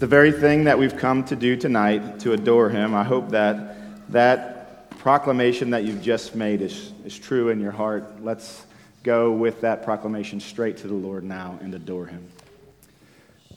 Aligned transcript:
the 0.00 0.06
very 0.06 0.32
thing 0.32 0.64
that 0.64 0.78
we've 0.78 0.96
come 0.96 1.22
to 1.22 1.36
do 1.36 1.56
tonight 1.56 2.20
to 2.20 2.32
adore 2.32 2.70
him. 2.70 2.94
I 2.94 3.04
hope 3.04 3.28
that 3.32 4.10
that 4.10 4.88
proclamation 4.92 5.68
that 5.70 5.84
you've 5.84 6.00
just 6.00 6.34
made 6.34 6.62
is, 6.62 6.92
is 7.04 7.18
true 7.18 7.50
in 7.50 7.60
your 7.60 7.70
heart. 7.70 8.24
Let's 8.24 8.64
go 9.02 9.30
with 9.30 9.60
that 9.60 9.84
proclamation 9.84 10.40
straight 10.40 10.78
to 10.78 10.88
the 10.88 10.94
Lord 10.94 11.22
now 11.22 11.58
and 11.60 11.74
adore 11.74 12.06
him. 12.06 12.26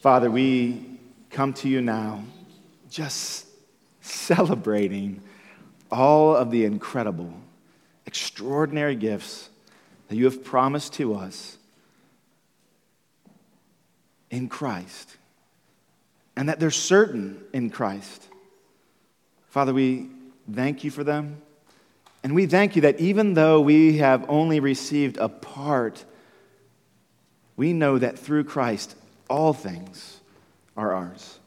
Father, 0.01 0.29
we 0.29 0.99
come 1.29 1.53
to 1.53 1.69
you 1.69 1.79
now 1.79 2.25
just 2.89 3.48
celebrating 4.02 5.21
all 5.94 6.36
of 6.36 6.52
the 6.52 6.66
incredible, 6.66 7.34
extraordinary 8.05 8.98
gifts 8.98 9.50
that 10.10 10.18
you 10.18 10.25
have 10.25 10.44
promised 10.44 10.91
to 10.96 11.16
us 11.16 11.57
in 14.30 14.50
Christ, 14.50 15.16
and 16.36 16.50
that 16.50 16.59
they're 16.59 16.71
certain 16.71 17.43
in 17.54 17.70
Christ. 17.70 18.27
Father, 19.50 19.73
we 19.73 20.10
thank 20.51 20.83
you 20.83 20.92
for 20.92 21.04
them. 21.04 21.42
And 22.23 22.33
we 22.33 22.46
thank 22.46 22.75
you 22.75 22.83
that 22.83 23.00
even 23.00 23.33
though 23.33 23.59
we 23.59 23.97
have 23.97 24.25
only 24.29 24.59
received 24.59 25.18
a 25.18 25.28
part, 25.29 26.04
we 27.56 27.73
know 27.73 27.97
that 27.97 28.18
through 28.18 28.46
Christ, 28.46 28.96
all 29.29 29.54
things 29.54 30.19
are 30.78 30.93
ours. 30.93 31.39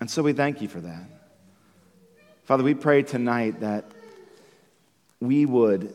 And 0.00 0.10
so 0.10 0.22
we 0.22 0.32
thank 0.32 0.62
you 0.62 0.68
for 0.68 0.80
that. 0.80 1.04
Father, 2.44 2.64
we 2.64 2.74
pray 2.74 3.02
tonight 3.02 3.60
that 3.60 3.84
we 5.20 5.46
would 5.46 5.94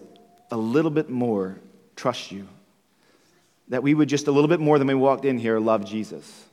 a 0.52 0.58
little 0.58 0.92
bit 0.92 1.10
more 1.10 1.58
trust 1.96 2.32
you, 2.32 2.48
that 3.70 3.84
we 3.84 3.94
would 3.94 4.08
just 4.08 4.28
a 4.28 4.32
little 4.32 4.48
bit 4.48 4.60
more 4.60 4.80
than 4.80 4.88
we 4.88 4.94
walked 4.94 5.26
in 5.26 5.38
here 5.38 5.60
love 5.60 5.86
Jesus. 5.86 6.46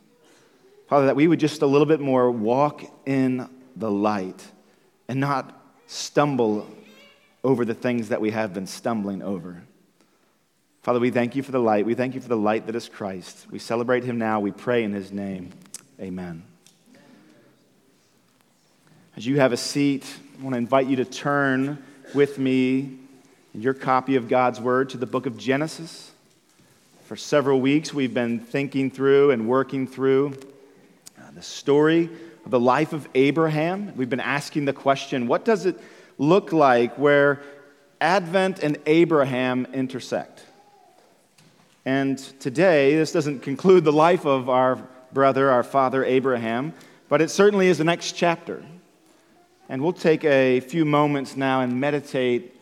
Father, 0.87 1.07
that 1.07 1.17
we 1.17 1.27
would 1.27 1.41
just 1.41 1.63
a 1.63 1.67
little 1.67 1.87
bit 1.87 2.01
more 2.01 2.31
walk 2.31 2.85
in 3.07 3.49
the 3.77 3.91
light 3.91 4.45
and 5.09 5.19
not 5.19 5.61
stumble 5.87 6.69
over 7.43 7.65
the 7.65 7.75
things 7.75 8.11
that 8.11 8.21
we 8.21 8.31
have 8.31 8.55
been 8.55 8.67
stumbling 8.67 9.23
over. 9.23 9.63
Father, 10.83 11.01
we 11.01 11.11
thank 11.11 11.35
you 11.35 11.43
for 11.43 11.53
the 11.53 11.59
light. 11.59 11.87
We 11.87 11.95
thank 11.95 12.15
you 12.15 12.21
for 12.21 12.29
the 12.29 12.37
light 12.37 12.67
that 12.67 12.77
is 12.77 12.89
Christ. 12.89 13.47
We 13.51 13.59
celebrate 13.59 14.05
him 14.05 14.19
now. 14.19 14.41
We 14.41 14.51
pray 14.51 14.85
in 14.85 14.93
his 14.93 15.11
name. 15.13 15.51
Amen. 15.99 16.43
As 19.17 19.25
you 19.27 19.41
have 19.41 19.53
a 19.53 19.57
seat, 19.57 20.05
I 20.39 20.43
want 20.43 20.55
to 20.55 20.59
invite 20.59 20.87
you 20.87 20.97
to 20.97 21.05
turn 21.05 21.83
with 22.15 22.39
me 22.39 22.99
in 23.55 23.63
your 23.63 23.73
copy 23.73 24.17
of 24.17 24.29
God's 24.29 24.61
Word 24.61 24.91
to 24.91 24.99
the 24.99 25.07
book 25.07 25.25
of 25.25 25.39
Genesis. 25.39 26.11
For 27.05 27.17
several 27.17 27.61
weeks, 27.61 27.95
we've 27.95 28.13
been 28.13 28.41
thinking 28.41 28.91
through 28.91 29.31
and 29.31 29.49
working 29.49 29.87
through 29.87 30.35
the 31.35 31.43
story 31.43 32.09
of 32.45 32.51
the 32.51 32.61
life 32.61 32.93
of 32.93 33.09
Abraham. 33.15 33.93
We've 33.97 34.09
been 34.09 34.21
asking 34.21 34.67
the 34.67 34.73
question 34.73 35.27
what 35.27 35.45
does 35.45 35.67
it 35.67 35.79
look 36.17 36.53
like 36.53 36.97
where 36.97 37.43
Advent 38.01 38.61
and 38.61 38.79
Abraham 38.87 39.67
intersect? 39.73 40.45
And 41.85 42.19
today, 42.41 42.95
this 42.95 43.13
doesn't 43.13 43.41
conclude 43.41 43.85
the 43.85 43.93
life 43.93 44.25
of 44.25 44.49
our 44.49 44.77
brother, 45.13 45.51
our 45.51 45.63
father 45.63 46.05
Abraham, 46.05 46.73
but 47.09 47.21
it 47.21 47.31
certainly 47.31 47.67
is 47.67 47.79
the 47.79 47.85
next 47.85 48.13
chapter. 48.13 48.63
And 49.69 49.83
we'll 49.83 49.93
take 49.93 50.25
a 50.25 50.61
few 50.61 50.85
moments 50.85 51.37
now 51.37 51.61
and 51.61 51.81
meditate 51.81 52.55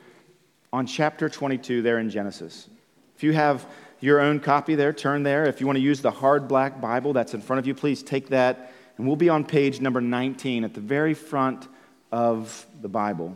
on 0.72 0.86
chapter 0.86 1.28
22 1.28 1.82
there 1.82 1.98
in 1.98 2.10
Genesis. 2.10 2.68
If 3.16 3.22
you 3.22 3.32
have 3.32 3.66
your 4.02 4.20
own 4.20 4.40
copy 4.40 4.74
there, 4.74 4.92
turn 4.92 5.22
there. 5.22 5.44
If 5.44 5.60
you 5.60 5.66
want 5.66 5.76
to 5.76 5.82
use 5.82 6.00
the 6.02 6.10
hard 6.10 6.48
black 6.48 6.80
Bible 6.80 7.12
that's 7.12 7.34
in 7.34 7.40
front 7.40 7.58
of 7.58 7.66
you, 7.66 7.74
please 7.74 8.02
take 8.02 8.28
that. 8.28 8.72
And 8.98 9.06
we'll 9.06 9.16
be 9.16 9.28
on 9.28 9.44
page 9.44 9.80
number 9.80 10.00
19 10.00 10.64
at 10.64 10.74
the 10.74 10.80
very 10.80 11.14
front 11.14 11.68
of 12.10 12.66
the 12.80 12.88
Bible. 12.88 13.34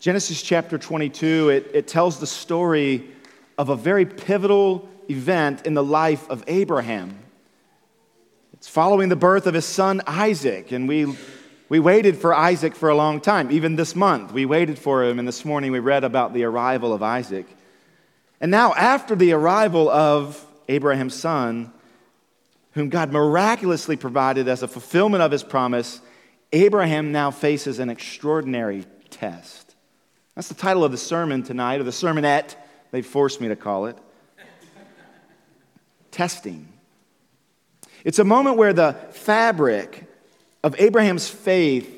Genesis 0.00 0.42
chapter 0.42 0.78
22, 0.78 1.48
it, 1.48 1.70
it 1.72 1.88
tells 1.88 2.20
the 2.20 2.26
story 2.26 3.08
of 3.56 3.68
a 3.70 3.76
very 3.76 4.04
pivotal 4.04 4.88
event 5.08 5.66
in 5.66 5.74
the 5.74 5.82
life 5.84 6.28
of 6.28 6.44
Abraham. 6.46 7.18
It's 8.52 8.68
following 8.68 9.08
the 9.08 9.16
birth 9.16 9.46
of 9.46 9.54
his 9.54 9.64
son 9.64 10.02
Isaac, 10.06 10.72
and 10.72 10.88
we 10.88 11.16
we 11.68 11.80
waited 11.80 12.16
for 12.16 12.32
Isaac 12.32 12.76
for 12.76 12.90
a 12.90 12.94
long 12.94 13.20
time. 13.20 13.50
Even 13.50 13.74
this 13.74 13.96
month, 13.96 14.32
we 14.32 14.46
waited 14.46 14.78
for 14.78 15.02
him, 15.02 15.18
and 15.18 15.26
this 15.26 15.44
morning 15.44 15.72
we 15.72 15.80
read 15.80 16.04
about 16.04 16.32
the 16.32 16.44
arrival 16.44 16.92
of 16.92 17.02
Isaac. 17.02 17.46
And 18.40 18.50
now, 18.50 18.74
after 18.74 19.16
the 19.16 19.32
arrival 19.32 19.88
of 19.88 20.44
Abraham's 20.68 21.14
son, 21.14 21.72
whom 22.72 22.90
God 22.90 23.10
miraculously 23.10 23.96
provided 23.96 24.48
as 24.48 24.62
a 24.62 24.68
fulfillment 24.68 25.22
of 25.22 25.30
his 25.30 25.42
promise, 25.42 26.00
Abraham 26.52 27.12
now 27.12 27.30
faces 27.30 27.78
an 27.78 27.88
extraordinary 27.88 28.84
test. 29.08 29.74
That's 30.34 30.48
the 30.48 30.54
title 30.54 30.84
of 30.84 30.92
the 30.92 30.98
sermon 30.98 31.42
tonight, 31.42 31.80
or 31.80 31.84
the 31.84 31.90
sermonette, 31.90 32.56
they 32.90 33.00
forced 33.00 33.40
me 33.40 33.48
to 33.48 33.56
call 33.56 33.86
it. 33.86 33.96
Testing. 36.10 36.68
It's 38.04 38.18
a 38.18 38.24
moment 38.24 38.56
where 38.56 38.72
the 38.72 38.92
fabric 39.10 40.04
of 40.62 40.78
Abraham's 40.78 41.28
faith 41.28 41.92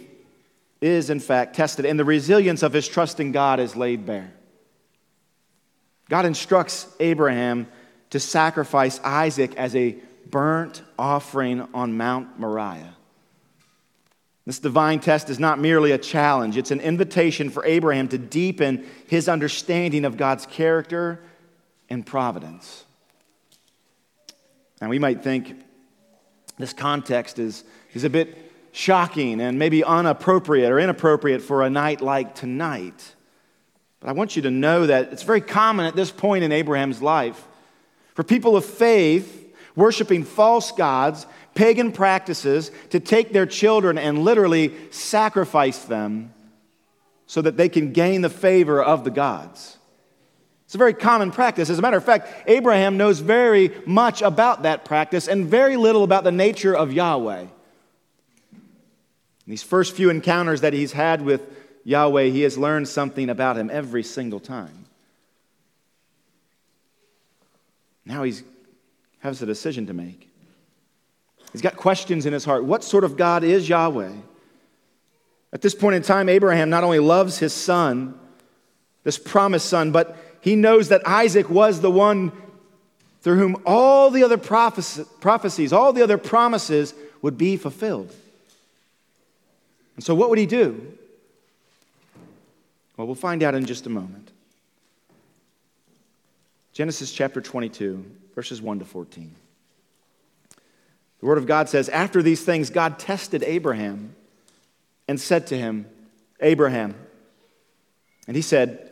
is, 0.81 1.11
in 1.11 1.19
fact, 1.19 1.57
tested, 1.57 1.85
and 1.85 1.99
the 1.99 2.05
resilience 2.05 2.63
of 2.63 2.73
his 2.73 2.87
trust 2.87 3.19
in 3.19 3.33
God 3.33 3.59
is 3.59 3.75
laid 3.75 4.07
bare. 4.07 4.33
God 6.09 6.25
instructs 6.25 6.87
Abraham 7.01 7.69
to 8.11 8.21
sacrifice 8.21 9.01
Isaac 9.05 9.55
as 9.57 9.77
a 9.77 9.97
burnt 10.31 10.83
offering 10.99 11.67
on 11.75 11.97
Mount 11.97 12.39
Moriah. 12.39 12.95
This 14.47 14.59
divine 14.59 15.01
test 15.01 15.29
is 15.29 15.39
not 15.39 15.59
merely 15.59 15.93
a 15.93 15.99
challenge, 15.99 16.57
it's 16.57 16.71
an 16.71 16.81
invitation 16.81 17.51
for 17.51 17.65
Abraham 17.67 18.09
to 18.09 18.19
deepen 18.19 18.87
his 19.07 19.29
understanding 19.29 20.07
of 20.07 20.17
God's 20.17 20.47
character 20.47 21.21
and 21.91 22.05
providence. 22.07 22.85
Now, 24.81 24.89
we 24.89 24.99
might 24.99 25.23
think 25.23 25.55
this 26.57 26.73
context 26.73 27.39
is, 27.39 27.65
is 27.93 28.05
a 28.05 28.11
bit 28.11 28.51
shocking 28.73 29.41
and 29.41 29.59
maybe 29.59 29.81
inappropriate 29.81 30.71
or 30.71 30.79
inappropriate 30.79 31.43
for 31.43 31.63
a 31.63 31.71
night 31.71 32.01
like 32.01 32.35
tonight. 32.35 33.15
But 34.01 34.11
I 34.11 34.13
want 34.13 34.37
you 34.37 34.43
to 34.43 34.51
know 34.51 34.87
that 34.87 35.13
it's 35.13 35.23
very 35.23 35.41
common 35.41 35.87
at 35.87 35.97
this 35.97 36.11
point 36.11 36.45
in 36.45 36.53
Abraham's 36.53 37.03
life 37.03 37.47
for 38.15 38.23
people 38.23 38.57
of 38.57 38.65
faith 38.65 39.47
worshiping 39.79 40.25
false 40.25 40.73
gods, 40.73 41.25
pagan 41.55 41.93
practices, 41.93 42.73
to 42.91 42.99
take 42.99 43.33
their 43.33 43.47
children 43.47 43.97
and 43.97 44.25
literally 44.25 44.75
sacrifice 44.91 45.85
them 45.85 46.35
so 47.27 47.41
that 47.41 47.57
they 47.57 47.69
can 47.69 47.93
gain 47.93 48.21
the 48.21 48.29
favor 48.29 48.83
of 48.83 49.05
the 49.05 49.11
gods. 49.11 49.79
It's 50.65 50.75
a 50.75 50.79
very 50.79 50.95
common 50.95 51.31
practice. 51.31 51.71
As 51.71 51.79
a 51.79 51.83
matter 51.83 51.97
of 51.97 52.05
fact, 52.05 52.29
Abraham 52.49 52.97
knows 52.97 53.21
very 53.21 53.71
much 53.87 54.21
about 54.21 54.65
that 54.65 54.85
practice 54.85 55.29
and 55.29 55.47
very 55.47 55.77
little 55.77 56.03
about 56.03 56.25
the 56.25 56.33
nature 56.33 56.77
of 56.77 56.93
Yahweh. 56.93 57.43
In 57.43 57.49
these 59.47 59.63
first 59.63 59.95
few 59.95 60.11
encounters 60.11 60.63
that 60.63 60.73
he's 60.73 60.93
had 60.93 61.23
with 61.23 61.41
Yahweh, 61.89 62.25
he 62.25 62.43
has 62.43 62.59
learned 62.59 62.87
something 62.87 63.31
about 63.31 63.57
him 63.57 63.71
every 63.73 64.03
single 64.03 64.41
time. 64.41 64.85
Now 68.05 68.25
he 68.25 68.35
has 69.21 69.41
a 69.41 69.47
decision 69.47 69.87
to 69.87 69.95
make. 69.95 70.29
He's 71.51 71.63
got 71.63 71.77
questions 71.77 72.27
in 72.27 72.35
his 72.35 72.45
heart. 72.45 72.67
What 72.67 72.85
sort 72.85 73.05
of 73.05 73.17
God 73.17 73.43
is 73.43 73.71
Yahweh? 73.71 74.13
At 75.51 75.63
this 75.63 75.75
point 75.75 75.97
in 75.97 76.03
time, 76.03 76.29
Abraham 76.29 76.69
not 76.69 76.85
only 76.85 76.99
loves 76.99 77.39
his 77.39 77.55
son, 77.55 78.21
this 79.03 79.17
promised 79.17 79.67
son, 79.67 79.91
but 79.91 80.15
he 80.43 80.57
knows 80.57 80.91
that 80.91 81.09
Isaac 81.09 81.49
was 81.49 81.81
the 81.81 81.91
one 81.91 82.33
through 83.23 83.37
whom 83.37 83.63
all 83.65 84.11
the 84.11 84.25
other 84.25 84.37
prophecies, 84.37 85.73
all 85.73 85.95
the 85.95 86.03
other 86.03 86.19
promises 86.19 86.93
would 87.23 87.39
be 87.39 87.57
fulfilled. 87.57 88.15
And 89.97 90.05
so, 90.05 90.15
what 90.15 90.29
would 90.29 90.39
he 90.39 90.45
do? 90.45 90.99
Well, 92.99 93.07
we'll 93.07 93.15
find 93.15 93.45
out 93.45 93.55
in 93.55 93.65
just 93.65 93.87
a 93.87 93.91
moment. 93.91 94.33
Genesis 96.73 97.13
chapter 97.13 97.41
22, 97.41 98.05
verses 98.35 98.61
1 98.61 98.81
to 98.81 98.85
14. 98.85 99.35
The 101.21 101.27
Word 101.27 101.39
of 101.39 101.47
God 101.47 101.69
says, 101.69 101.89
After 101.89 102.23
these 102.23 102.45
things, 102.45 102.71
God 102.71 102.99
tested 102.99 103.45
Abraham 103.45 104.17
and 105.07 105.21
said 105.21 105.47
to 105.47 105.57
him, 105.57 105.87
Abraham. 106.41 106.97
And 108.27 108.35
he 108.35 108.43
said, 108.43 108.91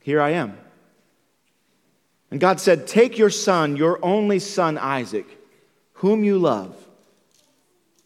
Here 0.00 0.20
I 0.20 0.30
am. 0.30 0.56
And 2.30 2.38
God 2.38 2.60
said, 2.60 2.86
Take 2.86 3.18
your 3.18 3.30
son, 3.30 3.76
your 3.76 3.98
only 4.04 4.38
son 4.38 4.78
Isaac, 4.78 5.26
whom 5.94 6.22
you 6.22 6.38
love 6.38 6.76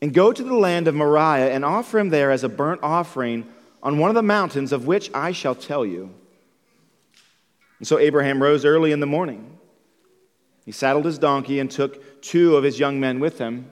and 0.01 0.15
go 0.15 0.33
to 0.33 0.43
the 0.43 0.55
land 0.55 0.89
of 0.89 0.95
Moriah 0.95 1.53
and 1.53 1.63
offer 1.63 1.99
him 1.99 2.09
there 2.09 2.31
as 2.31 2.43
a 2.43 2.49
burnt 2.49 2.81
offering 2.83 3.47
on 3.83 3.99
one 3.99 4.11
of 4.11 4.15
the 4.15 4.23
mountains 4.23 4.73
of 4.73 4.87
which 4.87 5.11
I 5.15 5.33
shall 5.33 5.55
tell 5.55 5.85
you. 5.85 6.15
And 7.79 7.89
so 7.89 7.99
Abraham 7.99 8.43
rose 8.43 8.65
early 8.65 8.93
in 8.93 9.01
the 9.01 9.07
morning. 9.07 9.59
He 10.65 10.73
saddled 10.73 11.07
his 11.07 11.19
donkey 11.19 11.59
and 11.59 11.71
took 11.71 12.23
two 12.23 12.57
of 12.57 12.65
his 12.65 12.79
young 12.79 13.01
men 13.01 13.21
with 13.21 13.39
him 13.39 13.71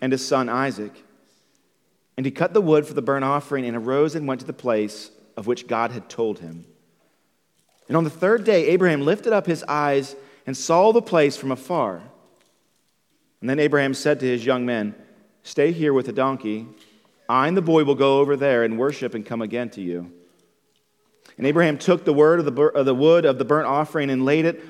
and 0.00 0.12
his 0.12 0.26
son 0.26 0.48
Isaac. 0.48 1.04
And 2.16 2.26
he 2.26 2.32
cut 2.32 2.52
the 2.52 2.60
wood 2.60 2.86
for 2.86 2.94
the 2.94 3.02
burnt 3.02 3.24
offering 3.24 3.64
and 3.64 3.76
arose 3.76 4.16
and 4.16 4.26
went 4.26 4.40
to 4.40 4.46
the 4.46 4.52
place 4.52 5.10
of 5.36 5.46
which 5.46 5.68
God 5.68 5.92
had 5.92 6.08
told 6.08 6.40
him. 6.40 6.64
And 7.86 7.96
on 7.96 8.04
the 8.04 8.10
third 8.10 8.44
day, 8.44 8.66
Abraham 8.66 9.02
lifted 9.02 9.32
up 9.32 9.46
his 9.46 9.62
eyes 9.64 10.16
and 10.46 10.56
saw 10.56 10.92
the 10.92 11.00
place 11.00 11.36
from 11.36 11.52
afar. 11.52 12.02
And 13.40 13.48
then 13.48 13.60
Abraham 13.60 13.94
said 13.94 14.18
to 14.20 14.26
his 14.26 14.44
young 14.44 14.66
men, 14.66 14.94
Stay 15.44 15.70
here 15.72 15.92
with 15.92 16.06
the 16.06 16.12
donkey. 16.12 16.66
I 17.28 17.48
and 17.48 17.56
the 17.56 17.62
boy 17.62 17.84
will 17.84 17.94
go 17.94 18.20
over 18.20 18.36
there 18.36 18.64
and 18.64 18.78
worship 18.78 19.14
and 19.14 19.24
come 19.24 19.42
again 19.42 19.70
to 19.70 19.82
you. 19.82 20.12
And 21.36 21.46
Abraham 21.46 21.78
took 21.78 22.04
the, 22.04 22.12
word 22.12 22.40
of 22.40 22.46
the, 22.46 22.62
of 22.62 22.86
the 22.86 22.94
wood 22.94 23.24
of 23.24 23.38
the 23.38 23.44
burnt 23.44 23.66
offering 23.66 24.10
and 24.10 24.24
laid 24.24 24.44
it 24.44 24.62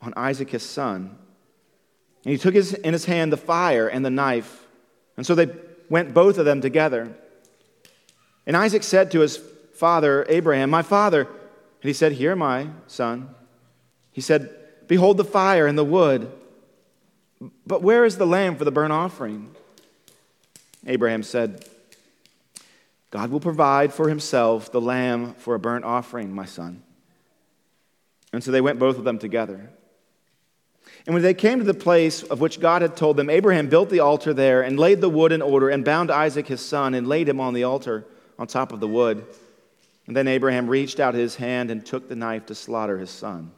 on 0.00 0.14
Isaac 0.16 0.50
his 0.50 0.62
son. 0.62 1.18
And 2.24 2.32
he 2.32 2.38
took 2.38 2.54
his, 2.54 2.72
in 2.72 2.92
his 2.92 3.04
hand 3.04 3.32
the 3.32 3.36
fire 3.36 3.88
and 3.88 4.04
the 4.04 4.10
knife. 4.10 4.66
And 5.16 5.26
so 5.26 5.34
they 5.34 5.48
went 5.88 6.14
both 6.14 6.38
of 6.38 6.44
them 6.44 6.60
together. 6.60 7.14
And 8.46 8.56
Isaac 8.56 8.82
said 8.82 9.10
to 9.10 9.20
his 9.20 9.38
father, 9.74 10.24
Abraham, 10.28 10.70
My 10.70 10.82
father. 10.82 11.22
And 11.22 11.88
he 11.88 11.92
said, 11.92 12.12
Here, 12.12 12.36
my 12.36 12.68
son. 12.86 13.34
He 14.12 14.20
said, 14.20 14.54
Behold 14.86 15.16
the 15.16 15.24
fire 15.24 15.66
and 15.66 15.76
the 15.76 15.84
wood. 15.84 16.32
But 17.66 17.82
where 17.82 18.04
is 18.04 18.16
the 18.16 18.26
lamb 18.26 18.56
for 18.56 18.64
the 18.64 18.70
burnt 18.70 18.92
offering? 18.92 19.54
Abraham 20.86 21.22
said, 21.22 21.64
God 23.10 23.30
will 23.30 23.40
provide 23.40 23.92
for 23.92 24.08
himself 24.08 24.70
the 24.70 24.80
lamb 24.80 25.34
for 25.34 25.54
a 25.54 25.58
burnt 25.58 25.84
offering, 25.84 26.32
my 26.32 26.44
son. 26.44 26.82
And 28.32 28.42
so 28.42 28.52
they 28.52 28.60
went 28.60 28.78
both 28.78 28.98
of 28.98 29.04
them 29.04 29.18
together. 29.18 29.70
And 31.06 31.14
when 31.14 31.22
they 31.22 31.34
came 31.34 31.58
to 31.58 31.64
the 31.64 31.74
place 31.74 32.22
of 32.22 32.40
which 32.40 32.60
God 32.60 32.82
had 32.82 32.96
told 32.96 33.16
them, 33.16 33.30
Abraham 33.30 33.68
built 33.68 33.90
the 33.90 34.00
altar 34.00 34.32
there 34.32 34.62
and 34.62 34.78
laid 34.78 35.00
the 35.00 35.08
wood 35.08 35.32
in 35.32 35.42
order 35.42 35.68
and 35.68 35.84
bound 35.84 36.10
Isaac 36.10 36.46
his 36.46 36.60
son 36.60 36.94
and 36.94 37.06
laid 37.06 37.28
him 37.28 37.40
on 37.40 37.54
the 37.54 37.64
altar 37.64 38.06
on 38.38 38.46
top 38.46 38.72
of 38.72 38.80
the 38.80 38.88
wood. 38.88 39.24
And 40.06 40.16
then 40.16 40.28
Abraham 40.28 40.68
reached 40.68 41.00
out 41.00 41.14
his 41.14 41.36
hand 41.36 41.70
and 41.70 41.84
took 41.84 42.08
the 42.08 42.16
knife 42.16 42.46
to 42.46 42.54
slaughter 42.54 42.98
his 42.98 43.10
son. 43.10 43.52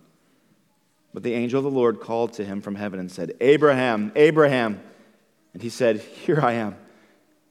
But 1.13 1.23
the 1.23 1.35
angel 1.35 1.59
of 1.59 1.65
the 1.65 1.71
Lord 1.71 2.01
called 2.01 2.35
to 2.35 2.45
him 2.45 2.61
from 2.63 2.75
heaven 2.75 2.99
and 2.99 3.11
said, 3.11 3.35
Abraham, 3.41 4.13
Abraham. 4.17 4.81
And 5.53 5.63
he 5.63 5.69
said, 5.69 6.01
Here 6.01 6.41
I 6.41 6.53
am. 6.55 6.77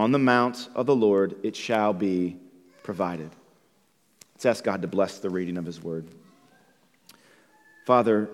On 0.00 0.12
the 0.12 0.18
mount 0.18 0.70
of 0.74 0.86
the 0.86 0.96
Lord 0.96 1.36
it 1.42 1.54
shall 1.54 1.92
be 1.92 2.38
provided. 2.82 3.28
Let's 4.34 4.46
ask 4.46 4.64
God 4.64 4.80
to 4.80 4.88
bless 4.88 5.18
the 5.18 5.28
reading 5.28 5.58
of 5.58 5.66
his 5.66 5.82
word. 5.82 6.06
Father, 7.84 8.30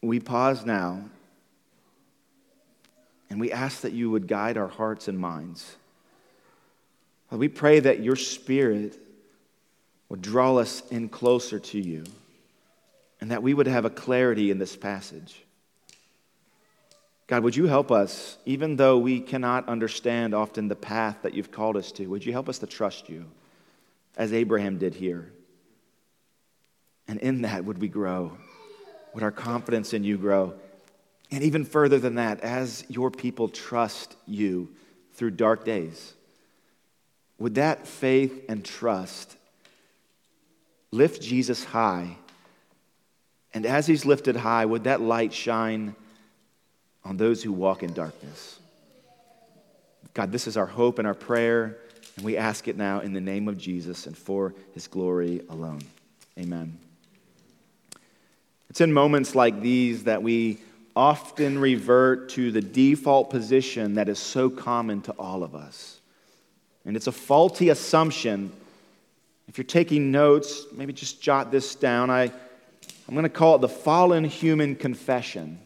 we 0.00 0.18
pause 0.18 0.66
now 0.66 1.04
and 3.30 3.38
we 3.38 3.52
ask 3.52 3.82
that 3.82 3.92
you 3.92 4.10
would 4.10 4.26
guide 4.26 4.56
our 4.56 4.66
hearts 4.66 5.06
and 5.06 5.16
minds. 5.16 5.76
We 7.30 7.46
pray 7.46 7.78
that 7.78 8.00
your 8.00 8.16
spirit 8.16 8.98
would 10.08 10.20
draw 10.20 10.56
us 10.56 10.82
in 10.90 11.10
closer 11.10 11.60
to 11.60 11.78
you 11.78 12.02
and 13.20 13.30
that 13.30 13.44
we 13.44 13.54
would 13.54 13.68
have 13.68 13.84
a 13.84 13.90
clarity 13.90 14.50
in 14.50 14.58
this 14.58 14.74
passage. 14.74 15.44
God, 17.32 17.44
would 17.44 17.56
you 17.56 17.64
help 17.64 17.90
us, 17.90 18.36
even 18.44 18.76
though 18.76 18.98
we 18.98 19.18
cannot 19.18 19.66
understand 19.66 20.34
often 20.34 20.68
the 20.68 20.76
path 20.76 21.16
that 21.22 21.32
you've 21.32 21.50
called 21.50 21.78
us 21.78 21.90
to, 21.92 22.06
would 22.08 22.26
you 22.26 22.30
help 22.30 22.46
us 22.46 22.58
to 22.58 22.66
trust 22.66 23.08
you 23.08 23.24
as 24.18 24.34
Abraham 24.34 24.76
did 24.76 24.94
here? 24.94 25.32
And 27.08 27.18
in 27.20 27.40
that, 27.40 27.64
would 27.64 27.80
we 27.80 27.88
grow? 27.88 28.36
Would 29.14 29.22
our 29.22 29.30
confidence 29.30 29.94
in 29.94 30.04
you 30.04 30.18
grow? 30.18 30.52
And 31.30 31.42
even 31.42 31.64
further 31.64 31.98
than 31.98 32.16
that, 32.16 32.40
as 32.40 32.84
your 32.90 33.10
people 33.10 33.48
trust 33.48 34.14
you 34.26 34.68
through 35.14 35.30
dark 35.30 35.64
days, 35.64 36.12
would 37.38 37.54
that 37.54 37.86
faith 37.86 38.44
and 38.50 38.62
trust 38.62 39.38
lift 40.90 41.22
Jesus 41.22 41.64
high? 41.64 42.18
And 43.54 43.64
as 43.64 43.86
he's 43.86 44.04
lifted 44.04 44.36
high, 44.36 44.66
would 44.66 44.84
that 44.84 45.00
light 45.00 45.32
shine 45.32 45.96
on 47.04 47.16
those 47.16 47.42
who 47.42 47.52
walk 47.52 47.82
in 47.82 47.92
darkness? 47.92 48.58
God, 50.14 50.30
this 50.30 50.46
is 50.46 50.56
our 50.56 50.66
hope 50.66 50.98
and 50.98 51.06
our 51.06 51.14
prayer, 51.14 51.78
and 52.16 52.24
we 52.24 52.36
ask 52.36 52.68
it 52.68 52.76
now 52.76 53.00
in 53.00 53.12
the 53.12 53.20
name 53.20 53.48
of 53.48 53.56
Jesus 53.56 54.06
and 54.06 54.16
for 54.16 54.54
his 54.74 54.86
glory 54.86 55.40
alone. 55.48 55.80
Amen. 56.38 56.78
It's 58.68 58.80
in 58.80 58.92
moments 58.92 59.34
like 59.34 59.60
these 59.60 60.04
that 60.04 60.22
we 60.22 60.58
often 60.94 61.58
revert 61.58 62.30
to 62.30 62.50
the 62.50 62.60
default 62.60 63.30
position 63.30 63.94
that 63.94 64.08
is 64.08 64.18
so 64.18 64.50
common 64.50 65.00
to 65.02 65.12
all 65.12 65.42
of 65.42 65.54
us. 65.54 66.00
And 66.84 66.96
it's 66.96 67.06
a 67.06 67.12
faulty 67.12 67.68
assumption. 67.70 68.52
If 69.48 69.56
you're 69.56 69.64
taking 69.64 70.10
notes, 70.10 70.64
maybe 70.72 70.92
just 70.92 71.22
jot 71.22 71.50
this 71.50 71.74
down. 71.74 72.10
I, 72.10 72.24
I'm 72.24 73.14
going 73.14 73.24
to 73.24 73.28
call 73.30 73.56
it 73.56 73.60
the 73.60 73.68
fallen 73.68 74.24
human 74.24 74.74
confession. 74.74 75.58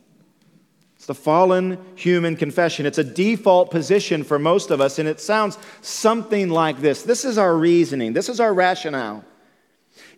It's 1.07 1.19
the 1.19 1.23
fallen 1.23 1.79
human 1.95 2.35
confession. 2.35 2.85
It's 2.85 2.99
a 2.99 3.05
default 3.05 3.71
position 3.71 4.25
for 4.25 4.41
most 4.41 4.73
of 4.73 4.81
us, 4.81 4.99
and 4.99 5.09
it 5.09 5.21
sounds 5.21 5.57
something 5.81 6.49
like 6.49 6.81
this. 6.81 7.05
This 7.05 7.25
is 7.25 7.39
our 7.39 7.57
reasoning, 7.57 8.13
this 8.13 8.29
is 8.29 8.41
our 8.41 8.53
rationale. 8.53 9.25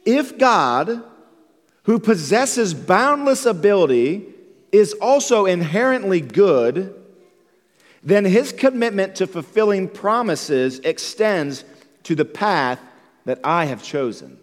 If 0.06 0.38
God 0.38 1.02
who 1.82 1.98
possesses 1.98 2.72
boundless 2.72 3.44
ability, 3.44 4.26
is 4.72 4.94
also 4.94 5.44
inherently 5.44 6.22
good, 6.22 6.94
then 8.02 8.24
his 8.24 8.52
commitment 8.52 9.16
to 9.16 9.26
fulfilling 9.26 9.88
promises 9.88 10.78
extends 10.80 11.64
to 12.02 12.14
the 12.14 12.24
path 12.24 12.80
that 13.26 13.40
I 13.44 13.66
have 13.66 13.82
chosen. 13.82 14.38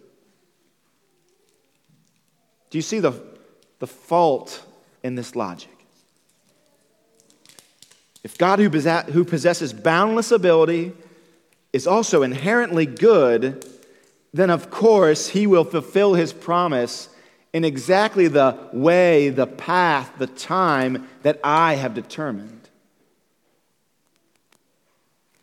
Do 2.69 2.77
you 2.77 2.83
see 2.83 2.99
the, 2.99 3.13
the 3.79 3.87
fault 3.87 4.63
in 5.03 5.15
this 5.15 5.35
logic? 5.35 5.74
If 8.25 8.39
God, 8.39 8.57
who, 8.57 9.23
possesses 9.23 9.71
boundless 9.71 10.31
ability, 10.31 10.93
is 11.71 11.85
also 11.85 12.23
inherently 12.23 12.87
good, 12.87 13.63
then 14.33 14.49
of 14.49 14.71
course 14.71 15.27
he 15.27 15.45
will 15.45 15.63
fulfill 15.63 16.15
his 16.15 16.33
promise 16.33 17.07
in 17.53 17.63
exactly 17.63 18.27
the 18.27 18.57
way, 18.73 19.29
the 19.29 19.45
path, 19.45 20.11
the 20.17 20.25
time 20.25 21.07
that 21.21 21.39
I 21.43 21.75
have 21.75 21.93
determined. 21.93 22.67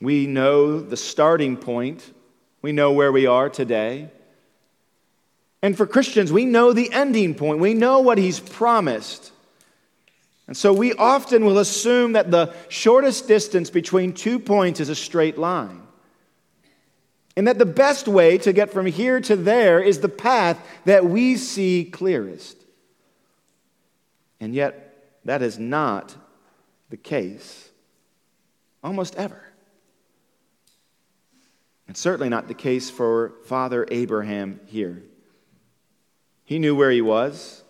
We 0.01 0.27
know 0.27 0.81
the 0.81 0.97
starting 0.97 1.57
point, 1.57 2.13
we 2.63 2.73
know 2.73 2.91
where 2.91 3.13
we 3.13 3.27
are 3.27 3.49
today. 3.49 4.11
And 5.63 5.77
for 5.77 5.87
Christians, 5.87 6.33
we 6.33 6.47
know 6.47 6.73
the 6.73 6.93
ending 6.93 7.37
point, 7.37 7.61
we 7.61 7.75
know 7.75 8.01
what 8.01 8.19
He's 8.19 8.41
promised. 8.41 9.32
And 10.53 10.57
so 10.59 10.71
we 10.71 10.93
often 10.93 11.47
will 11.47 11.61
assume 11.61 12.13
that 12.13 12.31
the 12.31 12.55
shortest 12.69 13.27
distance 13.27 13.71
between 13.71 14.13
two 14.13 14.39
points 14.39 14.81
is 14.81 14.91
a 14.91 14.95
straight 14.95 15.39
line. 15.39 15.81
And 17.39 17.49
that 17.49 17.57
the 17.57 17.65
best 17.65 18.07
way 18.07 18.37
to 18.37 18.53
get 18.53 18.71
from 18.71 18.85
here 18.85 19.19
to 19.19 19.35
there 19.35 19.81
is 19.81 20.01
the 20.01 20.11
path 20.11 20.63
that 20.85 21.07
we 21.07 21.39
see 21.39 21.87
clearest. 21.87 22.59
And 24.41 24.55
yet, 24.55 25.23
that 25.25 25.41
is 25.41 25.59
not 25.59 26.15
the 26.91 26.99
case 26.99 27.71
almost 28.85 29.15
ever. 29.15 29.43
And 31.89 31.97
certainly 31.97 32.29
not 32.29 32.49
the 32.49 32.53
case 32.53 32.91
for 32.91 33.33
Father 33.47 33.87
Abraham 33.91 34.61
here. 34.67 35.03
He 36.45 36.59
knew 36.59 36.77
where 36.77 36.91
he 36.91 37.01
was. 37.01 37.62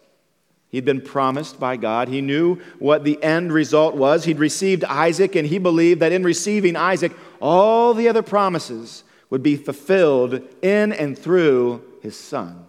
He'd 0.72 0.86
been 0.86 1.02
promised 1.02 1.60
by 1.60 1.76
God. 1.76 2.08
He 2.08 2.22
knew 2.22 2.56
what 2.78 3.04
the 3.04 3.22
end 3.22 3.52
result 3.52 3.94
was. 3.94 4.24
He'd 4.24 4.38
received 4.38 4.84
Isaac, 4.84 5.36
and 5.36 5.46
he 5.46 5.58
believed 5.58 6.00
that 6.00 6.12
in 6.12 6.24
receiving 6.24 6.76
Isaac, 6.76 7.12
all 7.40 7.92
the 7.92 8.08
other 8.08 8.22
promises 8.22 9.04
would 9.28 9.42
be 9.42 9.56
fulfilled 9.56 10.40
in 10.62 10.94
and 10.94 11.16
through 11.16 11.84
his 12.00 12.16
son, 12.16 12.64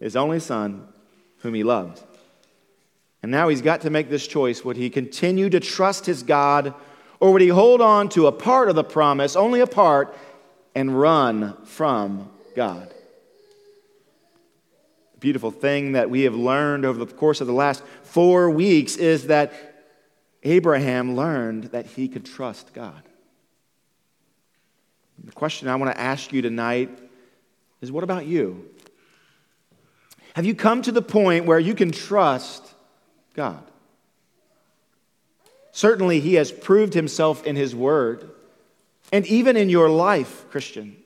his 0.00 0.16
only 0.16 0.40
son, 0.40 0.88
whom 1.38 1.52
he 1.52 1.62
loved. 1.62 2.02
And 3.22 3.30
now 3.30 3.48
he's 3.48 3.62
got 3.62 3.82
to 3.82 3.90
make 3.90 4.08
this 4.08 4.26
choice. 4.26 4.64
Would 4.64 4.78
he 4.78 4.88
continue 4.88 5.50
to 5.50 5.60
trust 5.60 6.06
his 6.06 6.22
God, 6.22 6.72
or 7.20 7.32
would 7.32 7.42
he 7.42 7.48
hold 7.48 7.82
on 7.82 8.08
to 8.10 8.26
a 8.26 8.32
part 8.32 8.70
of 8.70 8.74
the 8.74 8.84
promise, 8.84 9.36
only 9.36 9.60
a 9.60 9.66
part, 9.66 10.16
and 10.74 10.98
run 10.98 11.56
from 11.64 12.30
God? 12.56 12.92
Beautiful 15.24 15.50
thing 15.50 15.92
that 15.92 16.10
we 16.10 16.24
have 16.24 16.34
learned 16.34 16.84
over 16.84 17.02
the 17.02 17.10
course 17.10 17.40
of 17.40 17.46
the 17.46 17.54
last 17.54 17.82
four 18.02 18.50
weeks 18.50 18.96
is 18.96 19.28
that 19.28 19.54
Abraham 20.42 21.16
learned 21.16 21.64
that 21.72 21.86
he 21.86 22.08
could 22.08 22.26
trust 22.26 22.74
God. 22.74 23.02
The 25.24 25.32
question 25.32 25.66
I 25.68 25.76
want 25.76 25.90
to 25.94 25.98
ask 25.98 26.30
you 26.30 26.42
tonight 26.42 26.90
is 27.80 27.90
what 27.90 28.04
about 28.04 28.26
you? 28.26 28.68
Have 30.34 30.44
you 30.44 30.54
come 30.54 30.82
to 30.82 30.92
the 30.92 31.00
point 31.00 31.46
where 31.46 31.58
you 31.58 31.74
can 31.74 31.90
trust 31.90 32.62
God? 33.32 33.64
Certainly, 35.72 36.20
He 36.20 36.34
has 36.34 36.52
proved 36.52 36.92
Himself 36.92 37.46
in 37.46 37.56
His 37.56 37.74
Word, 37.74 38.30
and 39.10 39.26
even 39.26 39.56
in 39.56 39.70
your 39.70 39.88
life, 39.88 40.44
Christian. 40.50 40.96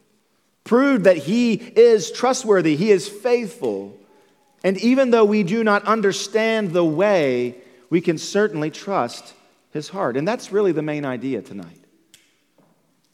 Proved 0.64 1.04
that 1.04 1.18
He 1.18 1.52
is 1.54 2.10
trustworthy, 2.10 2.74
He 2.74 2.90
is 2.90 3.08
faithful. 3.08 3.94
And 4.64 4.76
even 4.78 5.10
though 5.10 5.24
we 5.24 5.42
do 5.42 5.62
not 5.62 5.84
understand 5.84 6.72
the 6.72 6.84
way, 6.84 7.56
we 7.90 8.00
can 8.00 8.18
certainly 8.18 8.70
trust 8.70 9.34
His 9.72 9.88
heart. 9.88 10.16
And 10.16 10.26
that's 10.26 10.52
really 10.52 10.72
the 10.72 10.82
main 10.82 11.04
idea 11.04 11.42
tonight. 11.42 11.84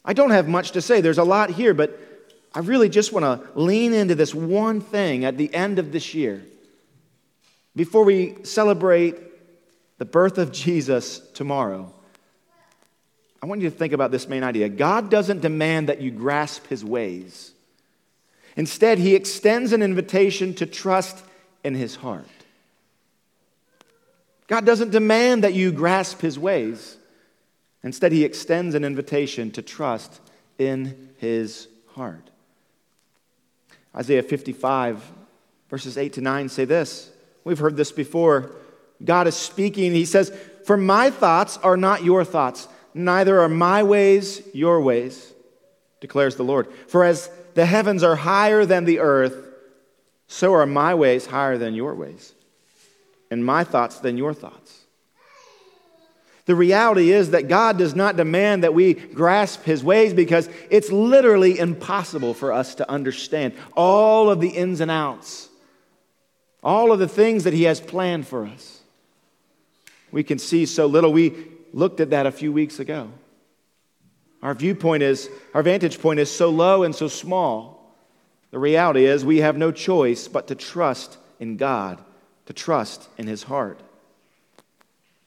I 0.03 0.13
don't 0.13 0.31
have 0.31 0.47
much 0.47 0.71
to 0.71 0.81
say, 0.81 1.01
there's 1.01 1.17
a 1.17 1.23
lot 1.23 1.49
here, 1.49 1.73
but 1.73 1.99
I 2.53 2.59
really 2.59 2.89
just 2.89 3.11
want 3.11 3.25
to 3.25 3.59
lean 3.59 3.93
into 3.93 4.15
this 4.15 4.33
one 4.33 4.79
thing 4.79 5.25
at 5.25 5.37
the 5.37 5.53
end 5.53 5.79
of 5.79 5.91
this 5.91 6.13
year. 6.13 6.43
Before 7.75 8.05
we 8.05 8.37
celebrate 8.43 9.17
the 9.97 10.05
birth 10.05 10.37
of 10.37 10.51
Jesus 10.51 11.19
tomorrow, 11.19 11.91
I 13.41 13.47
want 13.47 13.61
you 13.61 13.69
to 13.69 13.75
think 13.75 13.93
about 13.93 14.11
this 14.11 14.27
main 14.27 14.43
idea. 14.43 14.69
God 14.69 15.09
doesn't 15.09 15.41
demand 15.41 15.89
that 15.89 16.01
you 16.01 16.11
grasp 16.11 16.67
his 16.67 16.83
ways. 16.83 17.51
Instead, 18.55 18.99
he 18.99 19.15
extends 19.15 19.73
an 19.73 19.81
invitation 19.81 20.53
to 20.55 20.65
trust 20.65 21.23
in 21.65 21.73
his 21.73 21.95
heart. 21.95 22.27
God 24.47 24.65
doesn't 24.65 24.91
demand 24.91 25.43
that 25.43 25.55
you 25.55 25.71
grasp 25.71 26.21
his 26.21 26.37
ways. 26.37 26.95
Instead, 27.83 28.11
he 28.11 28.23
extends 28.23 28.75
an 28.75 28.85
invitation 28.85 29.49
to 29.51 29.63
trust 29.63 30.21
in 30.59 31.09
his 31.17 31.67
heart. 31.95 32.29
Isaiah 33.95 34.21
55, 34.21 35.11
verses 35.67 35.97
8 35.97 36.13
to 36.13 36.21
9 36.21 36.49
say 36.49 36.65
this. 36.65 37.09
We've 37.43 37.57
heard 37.57 37.77
this 37.77 37.91
before. 37.91 38.51
God 39.03 39.25
is 39.25 39.35
speaking. 39.35 39.91
He 39.91 40.05
says, 40.05 40.37
For 40.65 40.77
my 40.77 41.09
thoughts 41.09 41.57
are 41.57 41.77
not 41.77 42.03
your 42.03 42.23
thoughts, 42.23 42.67
neither 42.93 43.41
are 43.41 43.49
my 43.49 43.81
ways 43.81 44.43
your 44.53 44.81
ways, 44.81 45.33
declares 45.99 46.35
the 46.35 46.43
Lord. 46.43 46.67
For 46.87 47.03
as 47.03 47.27
the 47.55 47.65
heavens 47.65 48.03
are 48.03 48.15
higher 48.15 48.65
than 48.65 48.85
the 48.85 48.99
earth, 48.99 49.44
so 50.27 50.53
are 50.53 50.65
my 50.65 50.95
ways 50.95 51.25
higher 51.25 51.57
than 51.57 51.75
your 51.75 51.95
ways, 51.95 52.33
and 53.31 53.45
my 53.45 53.63
thoughts 53.63 53.99
than 53.99 54.17
your 54.17 54.33
thoughts. 54.33 54.85
The 56.45 56.55
reality 56.55 57.11
is 57.11 57.31
that 57.31 57.47
God 57.47 57.77
does 57.77 57.95
not 57.95 58.17
demand 58.17 58.63
that 58.63 58.73
we 58.73 58.93
grasp 58.93 59.63
his 59.63 59.83
ways 59.83 60.13
because 60.13 60.47
it's 60.69 60.91
literally 60.91 61.57
impossible 61.57 62.35
for 62.35 62.53
us 62.53 62.75
to 62.75 62.89
understand 62.89 63.53
all 63.75 64.29
of 64.29 64.41
the 64.41 64.49
ins 64.49 64.79
and 64.79 64.91
outs, 64.91 65.49
all 66.63 66.91
of 66.91 66.99
the 66.99 67.07
things 67.07 67.45
that 67.45 67.53
he 67.53 67.63
has 67.63 67.81
planned 67.81 68.27
for 68.27 68.45
us. 68.45 68.81
We 70.11 70.23
can 70.23 70.37
see 70.37 70.67
so 70.67 70.85
little. 70.85 71.11
We 71.11 71.33
looked 71.73 71.99
at 71.99 72.11
that 72.11 72.27
a 72.27 72.31
few 72.31 72.53
weeks 72.53 72.79
ago. 72.79 73.09
Our 74.43 74.53
viewpoint 74.53 75.01
is, 75.01 75.27
our 75.55 75.63
vantage 75.63 75.99
point 75.99 76.19
is 76.19 76.29
so 76.29 76.51
low 76.51 76.83
and 76.83 76.95
so 76.95 77.07
small. 77.07 77.74
The 78.51 78.59
reality 78.59 79.05
is, 79.05 79.25
we 79.25 79.39
have 79.39 79.57
no 79.57 79.71
choice 79.71 80.27
but 80.27 80.47
to 80.47 80.55
trust 80.55 81.17
in 81.39 81.57
God, 81.57 82.01
to 82.45 82.53
trust 82.53 83.09
in 83.17 83.27
his 83.27 83.43
heart. 83.43 83.79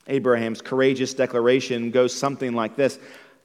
Abraham's 0.06 0.62
courageous 0.62 1.12
declaration 1.12 1.90
goes 1.90 2.14
something 2.14 2.54
like 2.54 2.76
this 2.76 2.98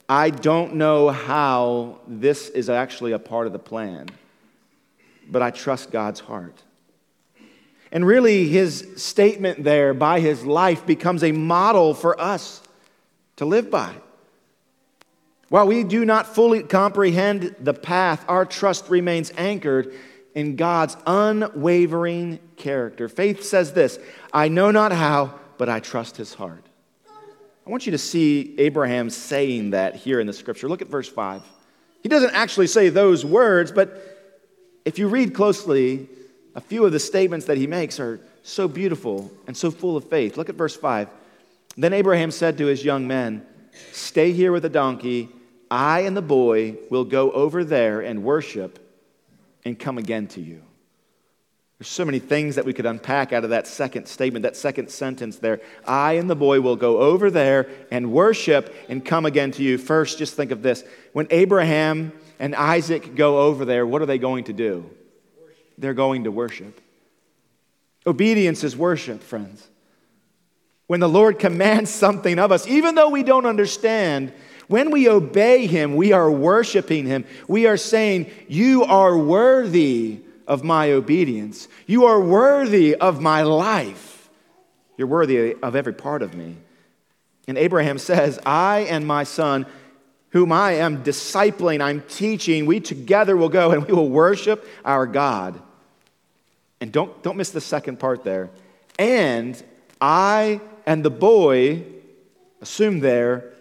I 0.07 0.29
don't 0.29 0.75
know 0.75 1.09
how 1.09 1.99
this 2.07 2.49
is 2.49 2.69
actually 2.69 3.13
a 3.13 3.19
part 3.19 3.47
of 3.47 3.53
the 3.53 3.59
plan, 3.59 4.07
but 5.29 5.41
I 5.41 5.51
trust 5.51 5.91
God's 5.91 6.19
heart. 6.19 6.61
And 7.91 8.05
really, 8.05 8.47
his 8.47 8.87
statement 8.97 9.63
there 9.63 9.93
by 9.93 10.19
his 10.19 10.45
life 10.45 10.85
becomes 10.85 11.23
a 11.23 11.31
model 11.31 11.93
for 11.93 12.19
us 12.19 12.61
to 13.35 13.45
live 13.45 13.69
by. 13.69 13.93
While 15.53 15.67
we 15.67 15.83
do 15.83 16.03
not 16.03 16.33
fully 16.33 16.63
comprehend 16.63 17.57
the 17.59 17.75
path, 17.75 18.25
our 18.27 18.43
trust 18.43 18.89
remains 18.89 19.31
anchored 19.37 19.93
in 20.33 20.55
God's 20.55 20.97
unwavering 21.05 22.39
character. 22.55 23.07
Faith 23.07 23.43
says 23.43 23.71
this 23.71 23.99
I 24.33 24.47
know 24.47 24.71
not 24.71 24.91
how 24.91 25.39
but 25.59 25.69
I 25.69 25.79
trust 25.79 26.17
his 26.17 26.33
heart. 26.33 26.65
I 27.07 27.69
want 27.69 27.85
you 27.85 27.91
to 27.91 27.99
see 27.99 28.55
Abraham 28.57 29.11
saying 29.11 29.69
that 29.69 29.95
here 29.95 30.19
in 30.19 30.25
the 30.25 30.33
scripture. 30.33 30.67
Look 30.67 30.81
at 30.81 30.87
verse 30.87 31.07
5. 31.07 31.43
He 32.01 32.09
doesn't 32.09 32.33
actually 32.33 32.65
say 32.65 32.89
those 32.89 33.23
words, 33.23 33.71
but 33.71 34.01
if 34.85 34.97
you 34.97 35.07
read 35.07 35.35
closely, 35.35 36.09
a 36.55 36.61
few 36.61 36.83
of 36.83 36.91
the 36.91 36.99
statements 36.99 37.45
that 37.45 37.57
he 37.57 37.67
makes 37.67 37.99
are 37.99 38.19
so 38.41 38.67
beautiful 38.67 39.31
and 39.45 39.55
so 39.55 39.69
full 39.69 39.97
of 39.97 40.09
faith. 40.09 40.35
Look 40.35 40.49
at 40.49 40.55
verse 40.55 40.75
5. 40.75 41.09
Then 41.77 41.93
Abraham 41.93 42.31
said 42.31 42.57
to 42.57 42.65
his 42.65 42.83
young 42.83 43.05
men, 43.05 43.45
Stay 43.91 44.31
here 44.31 44.51
with 44.51 44.63
the 44.63 44.69
donkey. 44.69 45.29
I 45.69 46.01
and 46.01 46.15
the 46.15 46.21
boy 46.21 46.77
will 46.89 47.05
go 47.05 47.31
over 47.31 47.63
there 47.63 48.01
and 48.01 48.23
worship 48.23 48.79
and 49.65 49.77
come 49.77 49.97
again 49.97 50.27
to 50.27 50.41
you. 50.41 50.61
There's 51.79 51.87
so 51.87 52.05
many 52.05 52.19
things 52.19 52.55
that 52.55 52.63
we 52.65 52.73
could 52.73 52.85
unpack 52.85 53.33
out 53.33 53.43
of 53.43 53.49
that 53.49 53.67
second 53.67 54.07
statement, 54.07 54.43
that 54.43 54.55
second 54.55 54.89
sentence 54.89 55.37
there. 55.37 55.59
I 55.85 56.13
and 56.13 56.29
the 56.29 56.35
boy 56.35 56.61
will 56.61 56.75
go 56.75 56.99
over 56.99 57.29
there 57.29 57.67
and 57.91 58.13
worship 58.13 58.73
and 58.87 59.03
come 59.03 59.25
again 59.25 59.51
to 59.51 59.63
you. 59.63 59.77
First, 59.77 60.17
just 60.17 60.35
think 60.35 60.51
of 60.51 60.61
this. 60.61 60.83
When 61.11 61.27
Abraham 61.29 62.13
and 62.39 62.55
Isaac 62.55 63.15
go 63.15 63.39
over 63.39 63.65
there, 63.65 63.85
what 63.85 64.01
are 64.01 64.05
they 64.05 64.17
going 64.17 64.45
to 64.45 64.53
do? 64.53 64.89
They're 65.77 65.93
going 65.93 66.25
to 66.25 66.31
worship. 66.31 66.79
Obedience 68.05 68.63
is 68.63 68.77
worship, 68.77 69.21
friends. 69.21 69.67
When 70.87 70.99
the 70.99 71.09
Lord 71.09 71.39
commands 71.39 71.89
something 71.89 72.39
of 72.39 72.51
us, 72.51 72.67
even 72.67 72.95
though 72.95 73.09
we 73.09 73.23
don't 73.23 73.45
understand, 73.45 74.31
when 74.67 74.91
we 74.91 75.09
obey 75.09 75.67
Him, 75.67 75.95
we 75.95 76.11
are 76.11 76.31
worshiping 76.31 77.05
Him. 77.05 77.25
We 77.47 77.67
are 77.67 77.77
saying, 77.77 78.31
You 78.47 78.83
are 78.83 79.17
worthy 79.17 80.19
of 80.47 80.63
my 80.63 80.91
obedience. 80.91 81.67
You 81.87 82.05
are 82.05 82.19
worthy 82.19 82.95
of 82.95 83.21
my 83.21 83.43
life. 83.43 84.29
You're 84.97 85.07
worthy 85.07 85.55
of 85.55 85.75
every 85.75 85.93
part 85.93 86.21
of 86.21 86.33
me. 86.33 86.57
And 87.47 87.57
Abraham 87.57 87.97
says, 87.97 88.39
I 88.45 88.81
and 88.81 89.05
my 89.05 89.23
son, 89.23 89.65
whom 90.29 90.51
I 90.51 90.73
am 90.73 91.03
discipling, 91.03 91.81
I'm 91.81 92.01
teaching, 92.01 92.65
we 92.65 92.79
together 92.79 93.35
will 93.35 93.49
go 93.49 93.71
and 93.71 93.85
we 93.85 93.93
will 93.93 94.09
worship 94.09 94.67
our 94.85 95.05
God. 95.05 95.61
And 96.79 96.91
don't, 96.91 97.21
don't 97.23 97.37
miss 97.37 97.51
the 97.51 97.61
second 97.61 97.99
part 97.99 98.23
there. 98.23 98.49
And 98.99 99.61
I 99.99 100.59
and 100.85 101.03
the 101.03 101.09
boy, 101.09 101.83
assume 102.61 102.99
there, 102.99 103.52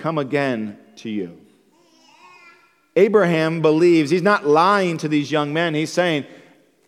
come 0.00 0.18
again 0.18 0.78
to 0.96 1.08
you. 1.08 1.38
Abraham 2.96 3.62
believes, 3.62 4.10
he's 4.10 4.22
not 4.22 4.46
lying 4.46 4.98
to 4.98 5.08
these 5.08 5.30
young 5.30 5.52
men. 5.52 5.74
He's 5.74 5.92
saying, 5.92 6.26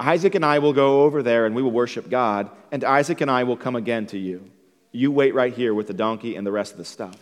Isaac 0.01 0.35
and 0.35 0.45
I 0.45 0.59
will 0.59 0.73
go 0.73 1.03
over 1.03 1.23
there 1.23 1.47
and 1.47 1.55
we 1.55 1.63
will 1.63 1.71
worship 1.71 2.11
God, 2.11 2.51
and 2.73 2.83
Isaac 2.83 3.21
and 3.21 3.31
I 3.31 3.45
will 3.45 3.57
come 3.57 3.77
again 3.77 4.07
to 4.07 4.19
you. 4.19 4.51
You 4.91 5.13
wait 5.13 5.35
right 5.35 5.55
here 5.55 5.73
with 5.73 5.87
the 5.87 5.95
donkey 5.95 6.35
and 6.35 6.47
the 6.47 6.53
rest 6.53 6.73
of 6.73 6.79
the 6.79 6.85
stuff. 6.85 7.17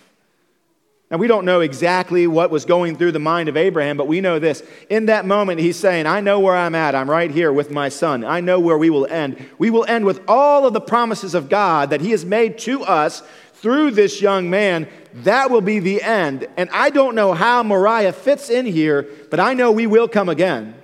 Now, 1.10 1.16
we 1.16 1.26
don't 1.26 1.44
know 1.44 1.60
exactly 1.60 2.28
what 2.28 2.52
was 2.52 2.64
going 2.64 2.96
through 2.96 3.10
the 3.10 3.18
mind 3.18 3.48
of 3.48 3.56
Abraham, 3.56 3.96
but 3.96 4.06
we 4.06 4.20
know 4.20 4.38
this. 4.38 4.62
In 4.88 5.06
that 5.06 5.26
moment, 5.26 5.58
he's 5.58 5.76
saying, 5.76 6.06
I 6.06 6.20
know 6.20 6.38
where 6.38 6.54
I'm 6.54 6.76
at. 6.76 6.94
I'm 6.94 7.10
right 7.10 7.32
here 7.32 7.52
with 7.52 7.72
my 7.72 7.88
son. 7.88 8.24
I 8.24 8.40
know 8.40 8.60
where 8.60 8.78
we 8.78 8.90
will 8.90 9.06
end. 9.06 9.44
We 9.58 9.70
will 9.70 9.84
end 9.86 10.04
with 10.04 10.22
all 10.28 10.66
of 10.66 10.72
the 10.72 10.80
promises 10.80 11.34
of 11.34 11.48
God 11.48 11.90
that 11.90 12.00
he 12.00 12.12
has 12.12 12.24
made 12.24 12.58
to 12.58 12.84
us 12.84 13.24
through 13.60 13.90
this 13.90 14.20
young 14.20 14.48
man, 14.48 14.88
that 15.12 15.50
will 15.50 15.60
be 15.60 15.80
the 15.80 16.02
end. 16.02 16.48
And 16.56 16.70
I 16.72 16.90
don't 16.90 17.14
know 17.14 17.34
how 17.34 17.62
Moriah 17.62 18.12
fits 18.12 18.48
in 18.48 18.64
here, 18.64 19.08
but 19.30 19.38
I 19.38 19.54
know 19.54 19.70
we 19.70 19.86
will 19.86 20.08
come 20.08 20.28
again. 20.28 20.74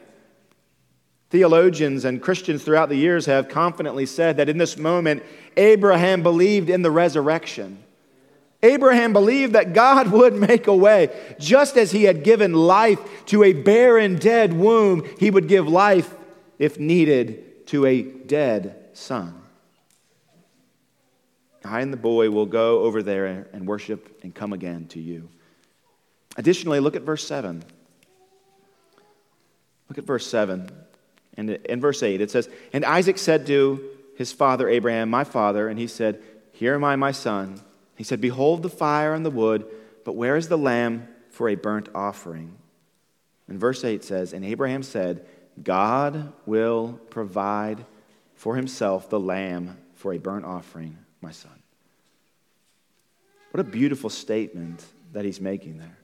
Theologians 1.31 2.05
and 2.05 2.23
Christians 2.23 2.63
throughout 2.63 2.89
the 2.89 2.97
years 2.97 3.27
have 3.27 3.49
confidently 3.49 4.07
said 4.07 4.37
that 4.37 4.49
in 4.49 4.59
this 4.59 4.77
moment, 4.77 5.23
Abraham 5.57 6.23
believed 6.23 6.71
in 6.71 6.83
the 6.83 6.91
resurrection. 6.91 7.83
Abraham 8.63 9.13
believed 9.13 9.55
that 9.55 9.73
God 9.73 10.09
would 10.13 10.35
make 10.35 10.67
a 10.67 10.77
way. 10.77 11.35
Just 11.39 11.77
as 11.77 11.93
he 11.93 12.05
had 12.05 12.25
given 12.25 12.53
life 12.53 13.25
to 13.27 13.43
a 13.43 13.53
barren, 13.55 14.17
dead 14.17 14.53
womb, 14.53 15.09
he 15.19 15.31
would 15.31 15.49
give 15.49 15.67
life, 15.67 16.15
if 16.59 16.79
needed, 16.79 17.67
to 17.69 17.87
a 17.87 18.03
dead 18.03 18.91
son. 18.93 19.46
I 21.67 21.81
and 21.81 21.93
the 21.93 21.99
boy 21.99 22.31
will 22.31 22.47
go 22.47 22.81
over 22.81 23.03
there 23.03 23.49
and 23.53 23.67
worship 23.67 24.21
and 24.23 24.35
come 24.35 24.53
again 24.53 24.87
to 24.89 25.01
you. 25.01 25.29
Additionally, 26.37 26.81
look 26.81 26.97
at 26.97 27.03
verse 27.03 27.27
7. 27.27 27.63
Look 29.89 29.99
at 29.99 30.05
verse 30.05 30.27
7. 30.27 30.71
And 31.37 31.51
in 31.51 31.81
verse 31.81 32.03
8, 32.03 32.21
it 32.21 32.31
says, 32.31 32.49
And 32.73 32.85
Isaac 32.85 33.19
said 33.19 33.47
to 33.47 33.85
his 34.17 34.33
father 34.33 34.69
Abraham, 34.69 35.11
My 35.11 35.25
father, 35.25 35.69
and 35.69 35.79
he 35.79 35.87
said, 35.87 36.23
Here 36.53 36.75
am 36.75 36.85
I, 36.85 36.97
my 36.97 37.13
son. 37.13 37.61
He 37.97 38.05
said, 38.05 38.21
Behold 38.21 38.63
the 38.63 38.69
fire 38.69 39.15
and 39.15 39.25
the 39.25 39.31
wood, 39.31 39.67
but 40.05 40.17
where 40.17 40.37
is 40.37 40.49
the 40.49 40.59
lamb 40.59 41.09
for 41.31 41.49
a 41.49 41.55
burnt 41.55 41.89
offering? 41.95 42.57
And 43.49 43.61
verse 43.61 43.85
8 43.85 44.03
says, 44.05 44.33
And 44.33 44.45
Abraham 44.45 44.83
said, 44.83 45.27
God 45.63 46.33
will 46.45 47.01
provide 47.11 47.85
for 48.35 48.57
himself 48.57 49.09
the 49.09 49.21
lamb 49.21 49.79
for 49.95 50.13
a 50.13 50.19
burnt 50.19 50.45
offering, 50.45 50.99
my 51.21 51.31
son. 51.31 51.56
What 53.57 53.67
a 53.67 53.71
beautiful 53.71 54.11
statement 54.11 54.85
that 55.15 55.25
he's 55.25 55.41
making 55.41 55.79
there. 55.79 55.97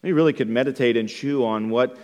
We 0.00 0.12
really 0.12 0.32
could 0.32 0.48
meditate 0.48 0.96
and 0.96 1.08
chew 1.08 1.44
on 1.44 1.70
what 1.70 1.98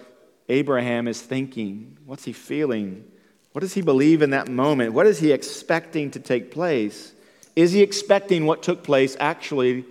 Abraham 0.49 1.07
is 1.07 1.23
thinking. 1.23 1.97
What's 2.07 2.25
he 2.25 2.33
feeling? 2.33 3.09
What 3.53 3.61
does 3.61 3.75
he 3.75 3.83
believe 3.83 4.21
in 4.21 4.31
that 4.31 4.49
moment? 4.49 4.95
What 4.95 5.07
is 5.07 5.21
he 5.21 5.31
expecting 5.31 6.11
to 6.11 6.19
take 6.19 6.51
place? 6.51 7.13
Is 7.55 7.71
he 7.71 7.83
expecting 7.83 8.47
what 8.47 8.65
took 8.65 8.83
place 8.83 9.17
actually 9.21 9.85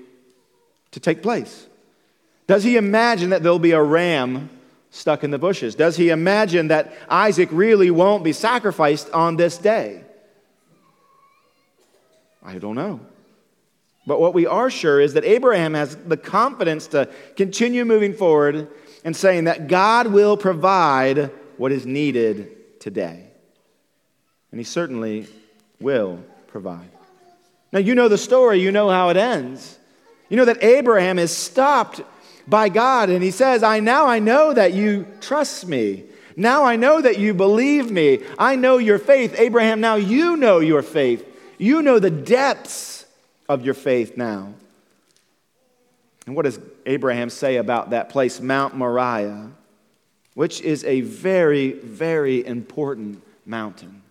to 0.91 0.99
take 0.99 1.23
place? 1.23 1.67
Does 2.45 2.65
he 2.65 2.75
imagine 2.75 3.29
that 3.29 3.41
there'll 3.41 3.57
be 3.57 3.71
a 3.71 3.81
ram 3.81 4.49
stuck 4.91 5.23
in 5.23 5.31
the 5.31 5.39
bushes? 5.39 5.75
Does 5.75 5.95
he 5.95 6.09
imagine 6.09 6.67
that 6.67 6.93
Isaac 7.07 7.47
really 7.53 7.89
won't 7.89 8.25
be 8.25 8.33
sacrificed 8.33 9.09
on 9.11 9.37
this 9.37 9.57
day? 9.57 10.03
I 12.43 12.57
don't 12.57 12.75
know. 12.75 12.99
But 14.07 14.19
what 14.19 14.33
we 14.33 14.45
are 14.45 14.69
sure 14.69 14.99
is 14.99 15.13
that 15.13 15.25
Abraham 15.25 15.73
has 15.73 15.95
the 15.95 16.17
confidence 16.17 16.87
to 16.87 17.09
continue 17.35 17.85
moving 17.85 18.13
forward 18.13 18.67
and 19.03 19.15
saying 19.15 19.45
that 19.45 19.67
God 19.67 20.07
will 20.07 20.37
provide 20.37 21.31
what 21.57 21.71
is 21.71 21.85
needed 21.85 22.79
today. 22.79 23.25
And 24.51 24.59
he 24.59 24.63
certainly 24.63 25.27
will 25.79 26.23
provide. 26.47 26.89
Now, 27.71 27.79
you 27.79 27.93
know 27.93 28.07
the 28.07 28.17
story, 28.17 28.61
you 28.61 28.71
know 28.71 28.89
how 28.89 29.09
it 29.09 29.17
ends. 29.17 29.77
You 30.29 30.37
know 30.37 30.45
that 30.45 30.63
Abraham 30.63 31.19
is 31.19 31.35
stopped 31.35 32.01
by 32.47 32.69
God 32.69 33.09
and 33.09 33.23
he 33.23 33.31
says, 33.31 33.61
I 33.63 33.79
now 33.79 34.07
I 34.07 34.19
know 34.19 34.53
that 34.53 34.73
you 34.73 35.07
trust 35.21 35.67
me. 35.67 36.05
Now 36.35 36.63
I 36.63 36.77
know 36.77 37.01
that 37.01 37.19
you 37.19 37.33
believe 37.33 37.91
me. 37.91 38.23
I 38.37 38.55
know 38.55 38.77
your 38.77 38.97
faith. 38.97 39.35
Abraham, 39.37 39.81
now 39.81 39.95
you 39.95 40.37
know 40.37 40.59
your 40.59 40.81
faith. 40.81 41.25
You 41.57 41.81
know 41.81 41.99
the 41.99 42.09
depths 42.09 42.98
of 43.49 43.65
your 43.65 43.73
faith 43.73 44.15
now. 44.15 44.53
And 46.27 46.35
what 46.35 46.45
does 46.45 46.59
Abraham 46.85 47.31
say 47.31 47.57
about 47.57 47.89
that 47.89 48.09
place, 48.09 48.39
Mount 48.39 48.75
Moriah, 48.75 49.49
which 50.35 50.61
is 50.61 50.83
a 50.83 51.01
very, 51.01 51.71
very 51.73 52.45
important 52.45 53.23
mountain? 53.45 54.03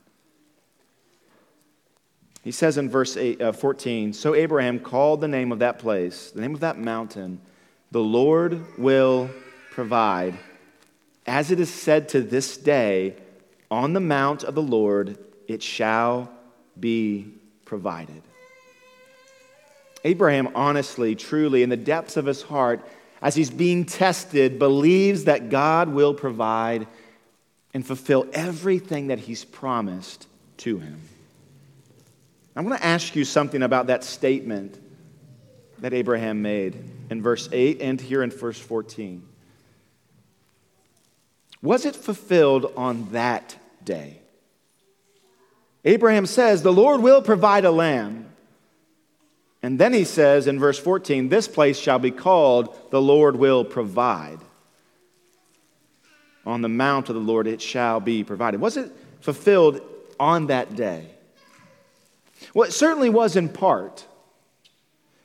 He 2.42 2.50
says 2.50 2.76
in 2.76 2.90
verse 2.90 3.16
eight, 3.16 3.40
uh, 3.40 3.52
14 3.52 4.12
So 4.12 4.34
Abraham 4.34 4.80
called 4.80 5.20
the 5.20 5.28
name 5.28 5.52
of 5.52 5.60
that 5.60 5.78
place, 5.78 6.32
the 6.32 6.40
name 6.40 6.54
of 6.54 6.60
that 6.60 6.78
mountain, 6.78 7.40
the 7.92 8.00
Lord 8.00 8.78
will 8.78 9.30
provide. 9.70 10.34
As 11.26 11.50
it 11.50 11.60
is 11.60 11.72
said 11.72 12.08
to 12.10 12.20
this 12.20 12.56
day, 12.56 13.14
on 13.70 13.92
the 13.92 14.00
mount 14.00 14.42
of 14.42 14.54
the 14.54 14.62
Lord 14.62 15.18
it 15.46 15.62
shall 15.62 16.30
be 16.78 17.32
provided. 17.64 18.22
Abraham 20.04 20.50
honestly, 20.54 21.14
truly, 21.14 21.62
in 21.62 21.70
the 21.70 21.76
depths 21.76 22.16
of 22.16 22.26
his 22.26 22.42
heart, 22.42 22.86
as 23.20 23.34
he's 23.34 23.50
being 23.50 23.84
tested, 23.84 24.58
believes 24.58 25.24
that 25.24 25.50
God 25.50 25.88
will 25.88 26.14
provide 26.14 26.86
and 27.74 27.86
fulfill 27.86 28.26
everything 28.32 29.08
that 29.08 29.18
he's 29.18 29.44
promised 29.44 30.26
to 30.58 30.78
him. 30.78 31.00
I 32.54 32.60
want 32.60 32.76
to 32.76 32.84
ask 32.84 33.14
you 33.14 33.24
something 33.24 33.62
about 33.62 33.86
that 33.86 34.02
statement 34.04 34.78
that 35.78 35.92
Abraham 35.92 36.42
made 36.42 36.76
in 37.10 37.22
verse 37.22 37.48
8 37.52 37.80
and 37.80 38.00
here 38.00 38.22
in 38.22 38.30
verse 38.30 38.58
14. 38.58 39.22
Was 41.62 41.86
it 41.86 41.94
fulfilled 41.94 42.72
on 42.76 43.10
that 43.12 43.56
day? 43.84 44.18
Abraham 45.84 46.26
says, 46.26 46.62
The 46.62 46.72
Lord 46.72 47.00
will 47.00 47.22
provide 47.22 47.64
a 47.64 47.70
lamb. 47.70 48.26
And 49.62 49.78
then 49.78 49.92
he 49.92 50.04
says 50.04 50.46
in 50.46 50.58
verse 50.58 50.78
14, 50.78 51.28
This 51.28 51.48
place 51.48 51.78
shall 51.78 51.98
be 51.98 52.10
called, 52.10 52.90
The 52.90 53.02
Lord 53.02 53.36
will 53.36 53.64
provide. 53.64 54.38
On 56.46 56.62
the 56.62 56.68
mount 56.68 57.08
of 57.08 57.14
the 57.14 57.20
Lord 57.20 57.46
it 57.46 57.60
shall 57.60 58.00
be 58.00 58.24
provided. 58.24 58.60
Was 58.60 58.76
it 58.76 58.90
fulfilled 59.20 59.80
on 60.18 60.46
that 60.46 60.76
day? 60.76 61.10
Well, 62.54 62.68
it 62.68 62.72
certainly 62.72 63.10
was 63.10 63.36
in 63.36 63.48
part. 63.48 64.06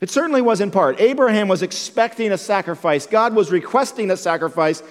It 0.01 0.09
certainly 0.09 0.41
was 0.41 0.59
in 0.59 0.71
part. 0.71 0.99
Abraham 0.99 1.47
was 1.47 1.61
expecting 1.61 2.31
a 2.31 2.37
sacrifice, 2.37 3.05
God 3.05 3.35
was 3.35 3.51
requesting 3.51 4.11
a 4.11 4.17
sacrifice. 4.17 4.83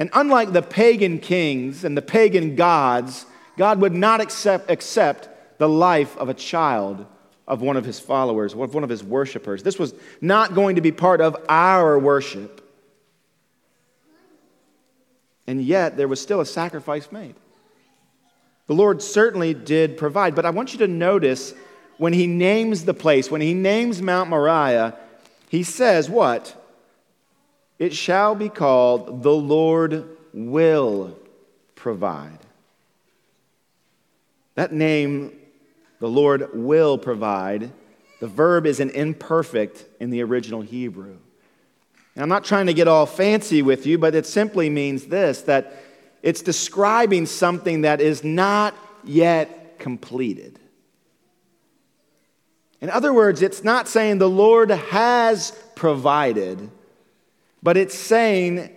And 0.00 0.10
unlike 0.12 0.52
the 0.52 0.62
pagan 0.62 1.18
kings 1.18 1.82
and 1.82 1.96
the 1.96 2.02
pagan 2.02 2.54
gods, 2.54 3.26
God 3.56 3.80
would 3.80 3.94
not 3.94 4.20
accept, 4.20 4.70
accept 4.70 5.28
the 5.58 5.68
life 5.68 6.16
of 6.18 6.28
a 6.28 6.34
child 6.34 7.04
of 7.48 7.62
one 7.62 7.78
of 7.78 7.84
his 7.84 7.98
followers, 7.98 8.52
of 8.52 8.74
one 8.74 8.84
of 8.84 8.90
his 8.90 9.02
worshipers. 9.02 9.62
This 9.62 9.78
was 9.78 9.94
not 10.20 10.54
going 10.54 10.76
to 10.76 10.82
be 10.82 10.92
part 10.92 11.22
of 11.22 11.34
our 11.48 11.98
worship. 11.98 12.62
And 15.46 15.62
yet, 15.62 15.96
there 15.96 16.06
was 16.06 16.20
still 16.20 16.42
a 16.42 16.46
sacrifice 16.46 17.10
made. 17.10 17.34
The 18.66 18.74
Lord 18.74 19.02
certainly 19.02 19.54
did 19.54 19.96
provide, 19.96 20.34
but 20.34 20.44
I 20.44 20.50
want 20.50 20.74
you 20.74 20.78
to 20.80 20.86
notice 20.86 21.54
when 21.96 22.12
he 22.12 22.26
names 22.26 22.84
the 22.84 22.92
place, 22.92 23.30
when 23.30 23.40
he 23.40 23.54
names 23.54 24.02
Mount 24.02 24.28
Moriah, 24.28 24.94
he 25.48 25.62
says, 25.62 26.10
What? 26.10 26.54
It 27.78 27.94
shall 27.94 28.34
be 28.34 28.50
called, 28.50 29.22
the 29.22 29.32
Lord 29.32 30.04
will 30.34 31.16
provide. 31.74 32.40
That 34.56 34.72
name, 34.72 35.37
the 36.00 36.08
Lord 36.08 36.50
will 36.54 36.98
provide, 36.98 37.72
the 38.20 38.28
verb 38.28 38.66
is 38.66 38.80
an 38.80 38.90
imperfect 38.90 39.84
in 40.00 40.10
the 40.10 40.22
original 40.22 40.62
Hebrew. 40.62 41.16
And 42.14 42.22
I'm 42.22 42.28
not 42.28 42.44
trying 42.44 42.66
to 42.66 42.74
get 42.74 42.88
all 42.88 43.06
fancy 43.06 43.62
with 43.62 43.86
you, 43.86 43.98
but 43.98 44.14
it 44.14 44.26
simply 44.26 44.68
means 44.70 45.06
this 45.06 45.42
that 45.42 45.72
it's 46.22 46.42
describing 46.42 47.26
something 47.26 47.82
that 47.82 48.00
is 48.00 48.24
not 48.24 48.74
yet 49.04 49.78
completed. 49.78 50.58
In 52.80 52.90
other 52.90 53.12
words, 53.12 53.42
it's 53.42 53.64
not 53.64 53.88
saying 53.88 54.18
the 54.18 54.28
Lord 54.28 54.70
has 54.70 55.50
provided, 55.74 56.70
but 57.62 57.76
it's 57.76 57.94
saying 57.94 58.74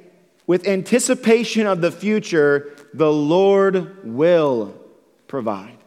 with 0.48 0.68
anticipation 0.68 1.68
of 1.68 1.82
the 1.82 1.92
future, 1.92 2.76
the 2.94 3.12
Lord 3.12 4.06
will 4.06 4.76
provide. 5.28 5.78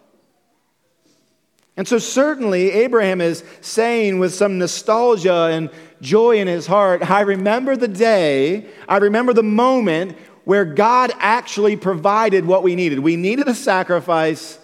And 1.76 1.88
so, 1.88 1.98
certainly, 1.98 2.70
Abraham 2.70 3.20
is 3.20 3.42
saying 3.60 4.20
with 4.20 4.32
some 4.32 4.58
nostalgia 4.58 5.48
and 5.50 5.70
joy 6.00 6.38
in 6.38 6.46
his 6.46 6.66
heart, 6.66 7.08
I 7.10 7.22
remember 7.22 7.76
the 7.76 7.88
day, 7.88 8.66
I 8.88 8.98
remember 8.98 9.32
the 9.32 9.42
moment 9.42 10.16
where 10.44 10.64
God 10.64 11.10
actually 11.18 11.76
provided 11.76 12.44
what 12.44 12.62
we 12.62 12.76
needed. 12.76 13.00
We 13.00 13.16
needed 13.16 13.48
a 13.48 13.54
sacrifice. 13.54 14.58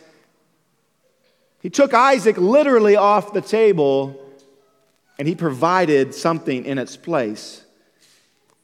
He 1.63 1.71
took 1.71 1.95
Isaac 1.95 2.37
literally 2.37 2.97
off 2.97 3.33
the 3.33 3.41
table 3.41 4.17
and 5.19 5.27
he 5.27 5.35
provided 5.35 6.15
something 6.15 6.65
in 6.65 6.79
its 6.79 6.97
place. 6.97 7.65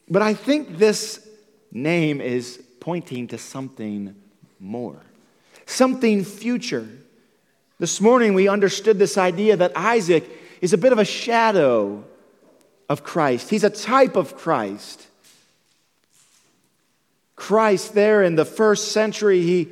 But 0.09 0.21
I 0.21 0.33
think 0.33 0.77
this 0.77 1.27
name 1.71 2.21
is 2.21 2.63
pointing 2.79 3.27
to 3.27 3.37
something 3.37 4.15
more, 4.59 5.01
something 5.65 6.23
future. 6.23 6.87
This 7.79 8.01
morning 8.01 8.33
we 8.33 8.47
understood 8.47 8.97
this 8.97 9.17
idea 9.17 9.55
that 9.57 9.77
Isaac 9.77 10.27
is 10.61 10.73
a 10.73 10.77
bit 10.77 10.91
of 10.91 10.99
a 10.99 11.05
shadow 11.05 12.03
of 12.89 13.03
Christ, 13.03 13.49
he's 13.49 13.63
a 13.63 13.69
type 13.69 14.15
of 14.15 14.35
Christ. 14.35 15.05
Christ, 17.35 17.93
there 17.93 18.23
in 18.23 18.35
the 18.35 18.45
first 18.45 18.91
century, 18.91 19.41
he 19.41 19.69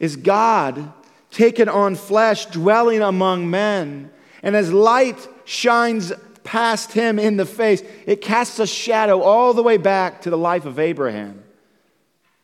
is 0.00 0.16
God, 0.16 0.92
taken 1.30 1.68
on 1.68 1.94
flesh, 1.94 2.46
dwelling 2.46 3.02
among 3.02 3.50
men. 3.50 4.10
And 4.42 4.56
as 4.56 4.72
light 4.72 5.28
shines 5.44 6.12
past 6.42 6.92
him 6.92 7.18
in 7.18 7.36
the 7.36 7.44
face, 7.44 7.82
it 8.06 8.22
casts 8.22 8.58
a 8.60 8.66
shadow 8.66 9.20
all 9.20 9.52
the 9.52 9.62
way 9.62 9.76
back 9.76 10.22
to 10.22 10.30
the 10.30 10.38
life 10.38 10.64
of 10.64 10.78
Abraham. 10.78 11.42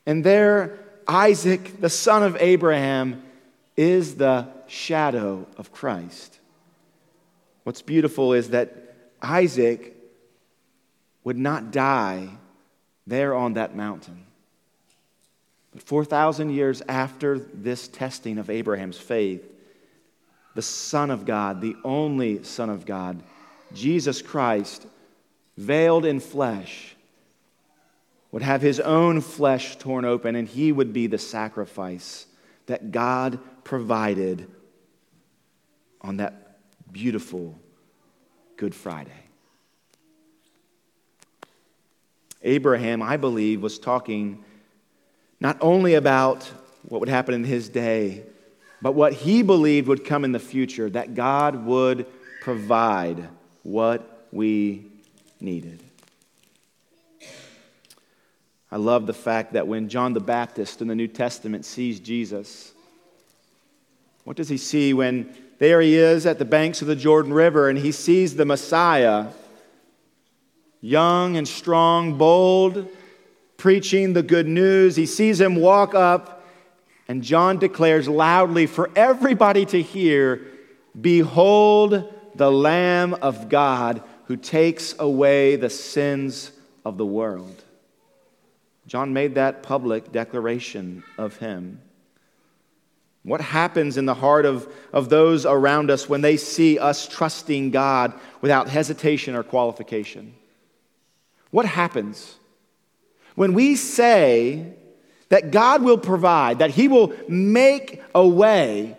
And 0.05 0.23
there, 0.23 0.77
Isaac, 1.07 1.81
the 1.81 1.89
son 1.89 2.21
of 2.21 2.37
Abraham, 2.39 3.23
is 3.75 4.15
the 4.15 4.47
shadow 4.73 5.47
of 5.57 5.71
Christ. 5.71 6.39
What's 7.63 7.81
beautiful 7.81 8.33
is 8.33 8.49
that 8.49 8.95
Isaac 9.21 9.95
would 11.23 11.37
not 11.37 11.71
die 11.71 12.29
there 13.07 13.33
on 13.33 13.53
that 13.53 13.75
mountain. 13.75 14.25
But 15.71 15.83
4,000 15.83 16.49
years 16.49 16.81
after 16.87 17.39
this 17.39 17.87
testing 17.87 18.37
of 18.37 18.49
Abraham's 18.49 18.97
faith, 18.97 19.49
the 20.55 20.61
Son 20.61 21.09
of 21.09 21.25
God, 21.25 21.61
the 21.61 21.75
only 21.83 22.43
Son 22.43 22.69
of 22.69 22.85
God, 22.85 23.23
Jesus 23.73 24.21
Christ, 24.21 24.85
veiled 25.57 26.05
in 26.05 26.19
flesh, 26.19 26.95
would 28.31 28.43
have 28.43 28.61
his 28.61 28.79
own 28.79 29.21
flesh 29.21 29.77
torn 29.77 30.05
open, 30.05 30.35
and 30.35 30.47
he 30.47 30.71
would 30.71 30.93
be 30.93 31.07
the 31.07 31.17
sacrifice 31.17 32.27
that 32.65 32.91
God 32.91 33.39
provided 33.63 34.47
on 36.03 36.17
that 36.17 36.57
beautiful 36.91 37.57
Good 38.57 38.75
Friday. 38.75 39.11
Abraham, 42.43 43.01
I 43.01 43.17
believe, 43.17 43.61
was 43.61 43.79
talking 43.79 44.43
not 45.39 45.57
only 45.61 45.95
about 45.95 46.43
what 46.83 46.99
would 46.99 47.09
happen 47.09 47.33
in 47.33 47.43
his 47.43 47.69
day, 47.69 48.23
but 48.81 48.93
what 48.93 49.13
he 49.13 49.41
believed 49.41 49.87
would 49.87 50.03
come 50.03 50.25
in 50.25 50.33
the 50.33 50.39
future, 50.39 50.89
that 50.89 51.15
God 51.15 51.65
would 51.65 52.05
provide 52.41 53.29
what 53.63 54.27
we 54.31 54.85
needed. 55.39 55.81
I 58.69 58.77
love 58.77 59.05
the 59.05 59.13
fact 59.13 59.53
that 59.53 59.67
when 59.67 59.87
John 59.87 60.13
the 60.13 60.19
Baptist 60.19 60.81
in 60.81 60.87
the 60.87 60.95
New 60.95 61.07
Testament 61.07 61.63
sees 61.63 61.99
Jesus, 61.99 62.73
what 64.23 64.35
does 64.35 64.49
he 64.49 64.57
see 64.57 64.93
when 64.93 65.33
there 65.63 65.79
he 65.79 65.95
is 65.95 66.25
at 66.25 66.39
the 66.39 66.45
banks 66.45 66.81
of 66.81 66.87
the 66.87 66.95
Jordan 66.95 67.33
River 67.33 67.69
and 67.69 67.79
he 67.79 67.93
sees 67.93 68.35
the 68.35 68.43
Messiah, 68.45 69.27
young 70.81 71.37
and 71.37 71.47
strong, 71.47 72.17
bold, 72.17 72.89
preaching 73.55 74.11
the 74.11 74.23
good 74.23 74.47
news? 74.47 74.97
He 74.97 75.05
sees 75.05 75.39
him 75.39 75.55
walk 75.55 75.95
up, 75.95 76.43
and 77.07 77.23
John 77.23 77.59
declares 77.59 78.09
loudly 78.09 78.65
for 78.65 78.89
everybody 78.93 79.65
to 79.67 79.81
hear 79.81 80.41
Behold 80.99 82.13
the 82.35 82.51
Lamb 82.51 83.13
of 83.13 83.47
God 83.47 84.03
who 84.25 84.35
takes 84.35 84.93
away 84.99 85.55
the 85.55 85.69
sins 85.69 86.51
of 86.83 86.97
the 86.97 87.05
world. 87.05 87.63
John 88.85 89.13
made 89.13 89.35
that 89.35 89.63
public 89.63 90.11
declaration 90.11 91.03
of 91.17 91.37
him. 91.37 91.79
What 93.23 93.39
happens 93.39 93.97
in 93.97 94.05
the 94.05 94.13
heart 94.13 94.45
of, 94.45 94.67
of 94.91 95.07
those 95.09 95.45
around 95.45 95.89
us 95.89 96.09
when 96.09 96.21
they 96.21 96.35
see 96.35 96.77
us 96.77 97.07
trusting 97.07 97.71
God 97.71 98.13
without 98.41 98.67
hesitation 98.67 99.33
or 99.33 99.43
qualification? 99.43 100.33
What 101.51 101.65
happens 101.65 102.35
when 103.35 103.53
we 103.53 103.75
say 103.75 104.73
that 105.29 105.51
God 105.51 105.81
will 105.81 105.97
provide, 105.97 106.59
that 106.59 106.71
He 106.71 106.87
will 106.87 107.13
make 107.29 108.01
a 108.13 108.27
way, 108.27 108.97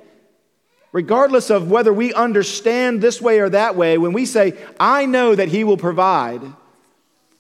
regardless 0.91 1.51
of 1.51 1.71
whether 1.71 1.93
we 1.93 2.15
understand 2.15 3.01
this 3.01 3.21
way 3.21 3.41
or 3.41 3.51
that 3.51 3.77
way, 3.77 3.99
when 3.99 4.13
we 4.13 4.25
say, 4.25 4.57
I 4.81 5.05
know 5.05 5.35
that 5.35 5.49
He 5.49 5.65
will 5.65 5.77
provide? 5.77 6.43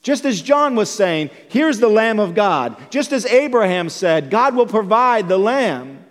Just 0.02 0.26
as 0.26 0.42
John 0.42 0.76
was 0.76 0.90
saying, 0.90 1.30
here's 1.48 1.78
the 1.78 1.88
Lamb 1.88 2.20
of 2.20 2.34
God. 2.34 2.76
Just 2.90 3.10
as 3.10 3.24
Abraham 3.24 3.88
said, 3.88 4.28
God 4.28 4.54
will 4.54 4.66
provide 4.66 5.28
the 5.28 5.38
Lamb. 5.38 6.03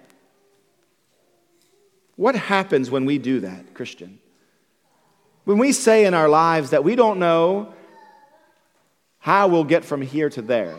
What 2.15 2.36
happens 2.36 2.91
when 2.91 3.06
we 3.06 3.17
do 3.17 3.39
that, 3.41 3.73
Christian? 3.73 4.19
When 5.45 5.58
we 5.58 5.71
say 5.71 6.06
in 6.06 6.13
our 6.13 6.30
lives 6.30 6.69
that 6.69 6.84
we 6.84 6.95
don't 6.95 7.19
know 7.19 7.73
how 9.19 9.47
we'll 9.47 9.63
get 9.63 9.84
from 9.84 10.02
here 10.02 10.30
to 10.30 10.41
there, 10.41 10.78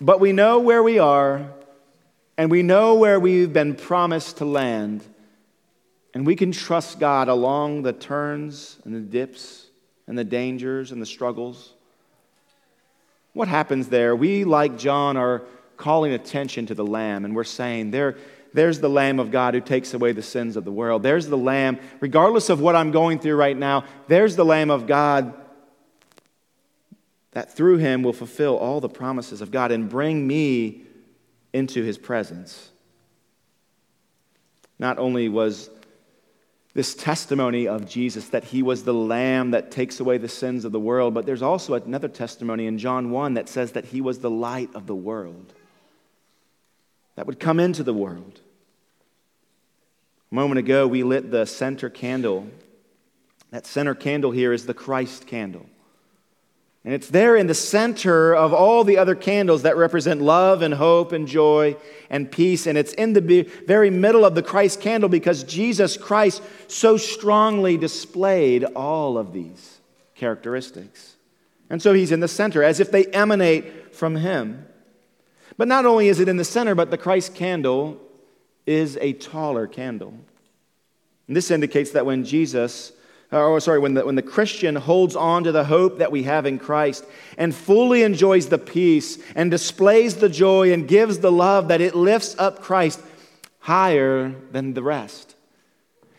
but 0.00 0.20
we 0.20 0.32
know 0.32 0.60
where 0.60 0.82
we 0.82 0.98
are 0.98 1.50
and 2.36 2.50
we 2.50 2.62
know 2.62 2.94
where 2.94 3.20
we've 3.20 3.52
been 3.52 3.74
promised 3.74 4.38
to 4.38 4.44
land, 4.44 5.04
and 6.14 6.26
we 6.26 6.34
can 6.34 6.52
trust 6.52 6.98
God 6.98 7.28
along 7.28 7.82
the 7.82 7.92
turns 7.92 8.78
and 8.84 8.94
the 8.94 9.00
dips 9.00 9.66
and 10.06 10.16
the 10.16 10.24
dangers 10.24 10.90
and 10.90 11.02
the 11.02 11.06
struggles. 11.06 11.74
What 13.32 13.46
happens 13.46 13.88
there? 13.88 14.16
We, 14.16 14.44
like 14.44 14.78
John, 14.78 15.16
are 15.16 15.42
calling 15.76 16.12
attention 16.12 16.66
to 16.66 16.74
the 16.74 16.84
Lamb, 16.84 17.24
and 17.24 17.36
we're 17.36 17.44
saying, 17.44 17.90
there, 17.90 18.16
there's 18.52 18.80
the 18.80 18.88
Lamb 18.88 19.20
of 19.20 19.30
God 19.30 19.54
who 19.54 19.60
takes 19.60 19.94
away 19.94 20.12
the 20.12 20.22
sins 20.22 20.56
of 20.56 20.64
the 20.64 20.72
world. 20.72 21.02
There's 21.02 21.26
the 21.26 21.38
Lamb, 21.38 21.78
regardless 22.00 22.48
of 22.48 22.60
what 22.60 22.76
I'm 22.76 22.90
going 22.90 23.18
through 23.18 23.36
right 23.36 23.56
now, 23.56 23.84
there's 24.08 24.36
the 24.36 24.44
Lamb 24.44 24.70
of 24.70 24.86
God 24.86 25.34
that 27.32 27.54
through 27.54 27.76
him 27.76 28.02
will 28.02 28.12
fulfill 28.12 28.56
all 28.56 28.80
the 28.80 28.88
promises 28.88 29.40
of 29.40 29.50
God 29.50 29.70
and 29.70 29.88
bring 29.88 30.26
me 30.26 30.82
into 31.52 31.82
his 31.82 31.96
presence. 31.96 32.70
Not 34.78 34.98
only 34.98 35.28
was 35.28 35.70
this 36.74 36.94
testimony 36.94 37.68
of 37.68 37.88
Jesus 37.88 38.28
that 38.28 38.44
he 38.44 38.62
was 38.62 38.84
the 38.84 38.94
lamb 38.94 39.50
that 39.52 39.70
takes 39.70 40.00
away 40.00 40.18
the 40.18 40.28
sins 40.28 40.64
of 40.64 40.72
the 40.72 40.80
world, 40.80 41.14
but 41.14 41.26
there's 41.26 41.42
also 41.42 41.74
another 41.74 42.08
testimony 42.08 42.66
in 42.66 42.78
John 42.78 43.10
1 43.10 43.34
that 43.34 43.48
says 43.48 43.72
that 43.72 43.86
he 43.86 44.00
was 44.00 44.20
the 44.20 44.30
light 44.30 44.70
of 44.74 44.86
the 44.86 44.94
world 44.94 45.52
that 47.20 47.26
would 47.26 47.38
come 47.38 47.60
into 47.60 47.82
the 47.82 47.92
world. 47.92 48.40
A 50.32 50.34
moment 50.34 50.58
ago, 50.58 50.88
we 50.88 51.02
lit 51.02 51.30
the 51.30 51.44
center 51.44 51.90
candle. 51.90 52.48
That 53.50 53.66
center 53.66 53.94
candle 53.94 54.30
here 54.30 54.54
is 54.54 54.64
the 54.64 54.72
Christ 54.72 55.26
candle. 55.26 55.66
And 56.82 56.94
it's 56.94 57.08
there 57.08 57.36
in 57.36 57.46
the 57.46 57.52
center 57.52 58.34
of 58.34 58.54
all 58.54 58.84
the 58.84 58.96
other 58.96 59.14
candles 59.14 59.64
that 59.64 59.76
represent 59.76 60.22
love 60.22 60.62
and 60.62 60.72
hope 60.72 61.12
and 61.12 61.28
joy 61.28 61.76
and 62.08 62.32
peace. 62.32 62.66
And 62.66 62.78
it's 62.78 62.94
in 62.94 63.12
the 63.12 63.42
very 63.66 63.90
middle 63.90 64.24
of 64.24 64.34
the 64.34 64.42
Christ 64.42 64.80
candle 64.80 65.10
because 65.10 65.44
Jesus 65.44 65.98
Christ 65.98 66.42
so 66.68 66.96
strongly 66.96 67.76
displayed 67.76 68.64
all 68.64 69.18
of 69.18 69.34
these 69.34 69.80
characteristics. 70.14 71.16
And 71.68 71.82
so 71.82 71.92
he's 71.92 72.12
in 72.12 72.20
the 72.20 72.28
center 72.28 72.62
as 72.62 72.80
if 72.80 72.90
they 72.90 73.04
emanate 73.04 73.94
from 73.94 74.16
him. 74.16 74.64
But 75.60 75.68
not 75.68 75.84
only 75.84 76.08
is 76.08 76.20
it 76.20 76.28
in 76.30 76.38
the 76.38 76.44
center, 76.44 76.74
but 76.74 76.90
the 76.90 76.96
Christ 76.96 77.34
candle 77.34 78.00
is 78.64 78.96
a 78.96 79.12
taller 79.12 79.66
candle. 79.66 80.14
And 81.26 81.36
this 81.36 81.50
indicates 81.50 81.90
that 81.90 82.06
when 82.06 82.24
Jesus 82.24 82.92
uh, 83.30 83.46
or 83.46 83.60
sorry, 83.60 83.78
when 83.78 83.92
the, 83.92 84.06
when 84.06 84.14
the 84.14 84.22
Christian 84.22 84.74
holds 84.74 85.14
on 85.14 85.44
to 85.44 85.52
the 85.52 85.64
hope 85.64 85.98
that 85.98 86.10
we 86.10 86.22
have 86.22 86.46
in 86.46 86.58
Christ 86.58 87.04
and 87.36 87.54
fully 87.54 88.04
enjoys 88.04 88.48
the 88.48 88.56
peace 88.56 89.18
and 89.34 89.50
displays 89.50 90.16
the 90.16 90.30
joy 90.30 90.72
and 90.72 90.88
gives 90.88 91.18
the 91.18 91.30
love, 91.30 91.68
that 91.68 91.82
it 91.82 91.94
lifts 91.94 92.34
up 92.38 92.62
Christ 92.62 92.98
higher 93.58 94.34
than 94.52 94.72
the 94.72 94.82
rest. 94.82 95.29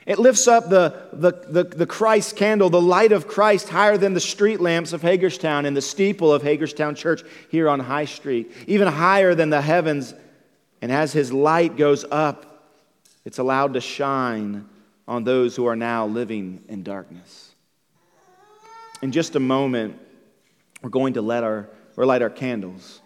It 0.06 0.18
lifts 0.18 0.48
up 0.48 0.70
the, 0.70 1.10
the, 1.14 1.32
the, 1.48 1.64
the, 1.64 1.86
Christ 1.86 2.36
candle, 2.36 2.72
the 2.72 2.82
light 2.82 3.12
of 3.12 3.28
Christ, 3.28 3.70
higher 3.70 3.98
than 3.98 4.16
the 4.16 4.20
street 4.20 4.60
lamps 4.60 4.94
of 4.94 5.04
Hagerstown 5.04 5.66
and 5.66 5.78
the 5.78 5.82
steeple 5.82 6.34
of 6.34 6.42
Hagerstown 6.42 6.96
Church 6.96 7.24
here 7.50 7.70
on 7.70 7.80
High 7.80 8.06
Street, 8.06 8.52
even 8.66 8.88
higher 8.88 9.36
than 9.36 9.52
the 9.52 9.62
heavens. 9.62 10.16
And 10.82 10.92
as 10.92 11.14
his 11.14 11.32
light 11.32 11.78
goes 11.78 12.04
up, 12.10 12.66
it's 13.26 13.38
allowed 13.38 13.76
to 13.76 13.82
shine 13.82 14.68
on 15.08 15.24
those 15.24 15.56
who 15.56 15.68
are 15.68 15.76
now 15.76 16.08
living 16.08 16.64
in 16.68 16.82
darkness. 16.82 17.52
In 19.04 19.12
just 19.12 19.36
a 19.36 19.40
moment, 19.40 20.00
we're 20.82 20.90
going 20.90 21.14
to 21.14 21.22
let 21.22 21.44
our, 21.44 21.70
or 21.96 22.08
light 22.08 22.24
our 22.24 22.30
candles. 22.30 23.02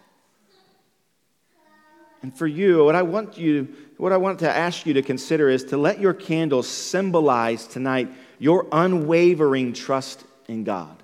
And 2.22 2.36
for 2.36 2.46
you, 2.46 2.84
what 2.84 2.94
I 2.94 3.02
want 3.02 3.36
you, 3.36 3.68
what 3.96 4.12
I 4.12 4.16
want 4.16 4.40
to 4.40 4.50
ask 4.54 4.86
you 4.86 4.94
to 4.94 5.02
consider 5.02 5.48
is 5.48 5.64
to 5.64 5.76
let 5.76 6.00
your 6.00 6.14
candles 6.14 6.68
symbolize 6.68 7.66
tonight 7.66 8.10
your 8.38 8.66
unwavering 8.70 9.72
trust 9.72 10.24
in 10.48 10.64
God. 10.64 11.02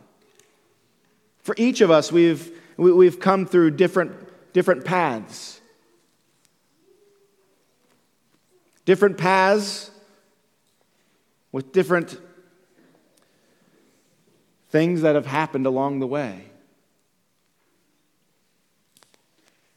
For 1.43 1.55
each 1.59 1.81
of 1.81 1.91
us, 1.91 2.13
we've, 2.13 2.53
we've 2.77 3.19
come 3.19 3.47
through 3.47 3.73
different, 3.73 4.13
different 4.53 4.85
paths. 4.85 5.61
Different 8.85 9.17
paths 9.17 9.91
with 11.51 11.73
different 11.73 12.19
things 14.71 15.03
that 15.03 15.15
have 15.15 15.27
happened 15.27 15.67
along 15.67 16.01
the 16.01 16.07
way, 16.07 16.47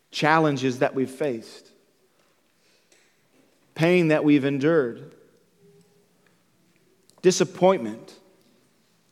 challenges 0.09 0.79
that 0.79 0.95
we've 0.95 1.11
faced, 1.11 1.69
pain 3.75 4.07
that 4.07 4.23
we've 4.23 4.45
endured, 4.45 5.13
disappointment, 7.21 8.17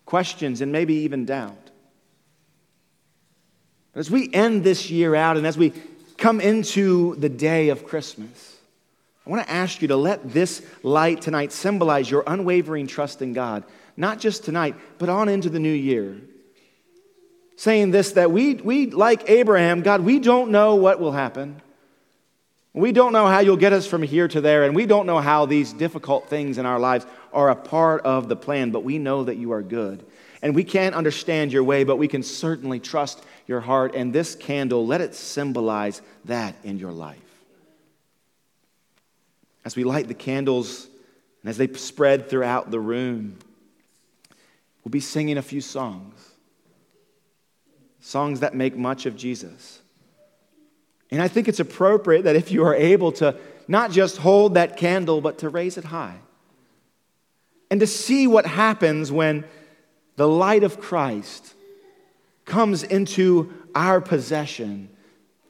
questions, 0.05 0.61
and 0.61 0.71
maybe 0.71 0.95
even 0.95 1.25
doubt. 1.25 1.69
As 3.93 4.09
we 4.09 4.33
end 4.33 4.63
this 4.63 4.89
year 4.89 5.13
out 5.13 5.37
and 5.37 5.45
as 5.45 5.57
we 5.57 5.73
come 6.17 6.41
into 6.41 7.15
the 7.15 7.29
day 7.29 7.69
of 7.69 7.85
Christmas, 7.85 8.57
I 9.25 9.29
want 9.29 9.45
to 9.45 9.51
ask 9.51 9.81
you 9.81 9.87
to 9.89 9.95
let 9.95 10.31
this 10.33 10.65
light 10.81 11.21
tonight 11.21 11.51
symbolize 11.51 12.09
your 12.09 12.23
unwavering 12.25 12.87
trust 12.87 13.21
in 13.21 13.33
God, 13.33 13.63
not 13.95 14.19
just 14.19 14.43
tonight, 14.43 14.75
but 14.97 15.09
on 15.09 15.29
into 15.29 15.49
the 15.49 15.59
new 15.59 15.73
year. 15.73 16.17
Saying 17.55 17.91
this 17.91 18.13
that 18.13 18.31
we, 18.31 18.55
we, 18.55 18.87
like 18.87 19.29
Abraham, 19.29 19.81
God, 19.81 20.01
we 20.01 20.19
don't 20.19 20.51
know 20.51 20.75
what 20.75 20.99
will 20.99 21.11
happen. 21.11 21.61
We 22.73 22.91
don't 22.91 23.13
know 23.13 23.27
how 23.27 23.39
you'll 23.39 23.55
get 23.57 23.71
us 23.71 23.85
from 23.85 24.01
here 24.01 24.27
to 24.27 24.41
there, 24.41 24.63
and 24.63 24.75
we 24.75 24.87
don't 24.87 25.05
know 25.05 25.19
how 25.19 25.45
these 25.45 25.73
difficult 25.73 26.27
things 26.27 26.57
in 26.57 26.65
our 26.65 26.79
lives 26.79 27.05
are 27.31 27.49
a 27.49 27.55
part 27.55 28.01
of 28.01 28.27
the 28.27 28.35
plan, 28.35 28.71
but 28.71 28.83
we 28.83 28.97
know 28.97 29.23
that 29.25 29.37
you 29.37 29.51
are 29.51 29.61
good. 29.61 30.03
And 30.41 30.55
we 30.55 30.63
can't 30.63 30.95
understand 30.95 31.53
your 31.53 31.63
way, 31.63 31.83
but 31.83 31.97
we 31.97 32.07
can 32.07 32.23
certainly 32.23 32.79
trust 32.79 33.23
your 33.47 33.61
heart. 33.61 33.93
And 33.95 34.11
this 34.11 34.35
candle, 34.35 34.87
let 34.87 35.01
it 35.01 35.13
symbolize 35.13 36.01
that 36.25 36.55
in 36.63 36.79
your 36.79 36.91
life. 36.91 37.17
As 39.63 39.75
we 39.75 39.83
light 39.83 40.07
the 40.07 40.13
candles 40.15 40.87
and 41.41 41.49
as 41.49 41.57
they 41.57 41.67
spread 41.73 42.27
throughout 42.27 42.71
the 42.71 42.79
room, 42.79 43.37
we'll 44.83 44.89
be 44.89 44.99
singing 44.99 45.37
a 45.37 45.43
few 45.43 45.61
songs. 45.61 46.31
Songs 48.01 48.41
that 48.41 48.55
make 48.55 48.75
much 48.75 49.05
of 49.05 49.15
Jesus. 49.15 49.79
And 51.13 51.21
I 51.21 51.27
think 51.27 51.47
it's 51.47 51.59
appropriate 51.59 52.23
that 52.23 52.35
if 52.35 52.51
you 52.51 52.65
are 52.65 52.73
able 52.73 53.11
to 53.13 53.37
not 53.67 53.91
just 53.91 54.17
hold 54.17 54.55
that 54.55 54.77
candle, 54.77 55.21
but 55.21 55.37
to 55.37 55.49
raise 55.49 55.77
it 55.77 55.83
high 55.83 56.17
and 57.69 57.79
to 57.81 57.85
see 57.85 58.25
what 58.25 58.47
happens 58.47 59.11
when 59.11 59.45
the 60.15 60.27
light 60.27 60.63
of 60.63 60.79
Christ 60.79 61.53
comes 62.45 62.81
into 62.81 63.53
our 63.75 64.01
possession 64.01 64.89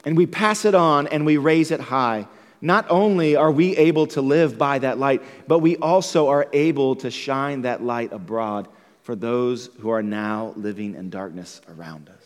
and 0.04 0.18
we 0.18 0.26
pass 0.26 0.66
it 0.66 0.74
on 0.74 1.06
and 1.06 1.24
we 1.24 1.38
raise 1.38 1.70
it 1.70 1.80
high. 1.80 2.28
Not 2.60 2.84
only 2.90 3.34
are 3.34 3.50
we 3.50 3.74
able 3.78 4.06
to 4.08 4.20
live 4.20 4.58
by 4.58 4.80
that 4.80 4.98
light, 4.98 5.22
but 5.48 5.60
we 5.60 5.78
also 5.78 6.28
are 6.28 6.46
able 6.52 6.96
to 6.96 7.10
shine 7.10 7.62
that 7.62 7.82
light 7.82 8.12
abroad 8.12 8.68
for 9.00 9.16
those 9.16 9.70
who 9.80 9.88
are 9.88 10.02
now 10.02 10.52
living 10.56 10.94
in 10.94 11.08
darkness 11.08 11.62
around 11.74 12.10
us. 12.10 12.23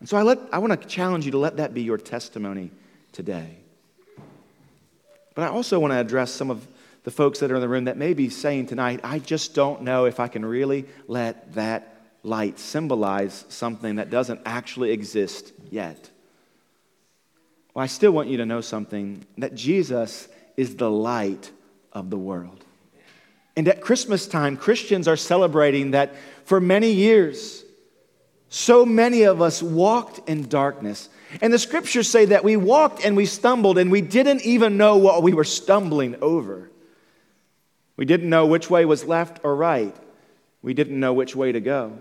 And 0.00 0.08
so 0.08 0.16
I, 0.16 0.22
let, 0.22 0.38
I 0.52 0.58
want 0.58 0.80
to 0.80 0.88
challenge 0.88 1.24
you 1.24 1.32
to 1.32 1.38
let 1.38 1.56
that 1.56 1.74
be 1.74 1.82
your 1.82 1.98
testimony 1.98 2.70
today. 3.12 3.56
But 5.34 5.42
I 5.42 5.48
also 5.48 5.78
want 5.78 5.92
to 5.92 5.98
address 5.98 6.30
some 6.30 6.50
of 6.50 6.66
the 7.04 7.10
folks 7.10 7.38
that 7.38 7.52
are 7.52 7.54
in 7.54 7.60
the 7.60 7.68
room 7.68 7.84
that 7.84 7.96
may 7.96 8.14
be 8.14 8.28
saying 8.28 8.66
tonight, 8.66 9.00
I 9.04 9.20
just 9.20 9.54
don't 9.54 9.82
know 9.82 10.06
if 10.06 10.18
I 10.18 10.28
can 10.28 10.44
really 10.44 10.86
let 11.06 11.54
that 11.54 12.00
light 12.22 12.58
symbolize 12.58 13.44
something 13.48 13.96
that 13.96 14.10
doesn't 14.10 14.40
actually 14.44 14.90
exist 14.90 15.52
yet. 15.70 16.10
Well, 17.74 17.84
I 17.84 17.86
still 17.86 18.10
want 18.10 18.28
you 18.28 18.38
to 18.38 18.46
know 18.46 18.60
something 18.60 19.24
that 19.38 19.54
Jesus 19.54 20.28
is 20.56 20.76
the 20.76 20.90
light 20.90 21.50
of 21.92 22.10
the 22.10 22.18
world. 22.18 22.64
And 23.56 23.68
at 23.68 23.80
Christmas 23.80 24.26
time, 24.26 24.56
Christians 24.56 25.06
are 25.06 25.16
celebrating 25.16 25.92
that 25.92 26.14
for 26.44 26.60
many 26.60 26.92
years, 26.92 27.64
so 28.48 28.86
many 28.86 29.22
of 29.22 29.42
us 29.42 29.62
walked 29.62 30.28
in 30.28 30.48
darkness. 30.48 31.08
And 31.40 31.52
the 31.52 31.58
scriptures 31.58 32.08
say 32.08 32.26
that 32.26 32.44
we 32.44 32.56
walked 32.56 33.04
and 33.04 33.16
we 33.16 33.26
stumbled 33.26 33.78
and 33.78 33.90
we 33.90 34.00
didn't 34.00 34.42
even 34.42 34.76
know 34.76 34.96
what 34.96 35.22
we 35.22 35.34
were 35.34 35.44
stumbling 35.44 36.16
over. 36.22 36.70
We 37.96 38.04
didn't 38.04 38.28
know 38.28 38.46
which 38.46 38.70
way 38.70 38.84
was 38.84 39.04
left 39.04 39.40
or 39.42 39.56
right. 39.56 39.94
We 40.62 40.74
didn't 40.74 40.98
know 40.98 41.12
which 41.12 41.34
way 41.34 41.52
to 41.52 41.60
go. 41.60 41.98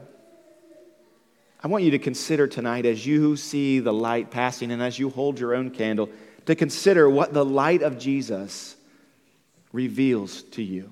I 1.63 1.67
want 1.67 1.83
you 1.83 1.91
to 1.91 1.99
consider 1.99 2.45
tonight 2.45 2.85
as 2.85 3.05
you 3.05 3.35
see 3.37 3.79
the 3.79 3.93
light 3.93 4.29
passing 4.29 4.71
and 4.71 4.83
as 4.83 4.99
you 4.99 5.09
hold 5.09 5.39
your 5.39 5.55
own 5.55 5.71
candle, 5.71 6.09
to 6.45 6.53
consider 6.53 7.09
what 7.09 7.33
the 7.33 7.43
light 7.43 7.81
of 7.81 7.97
Jesus 7.97 8.75
reveals 9.71 10.43
to 10.43 10.61
you. 10.61 10.91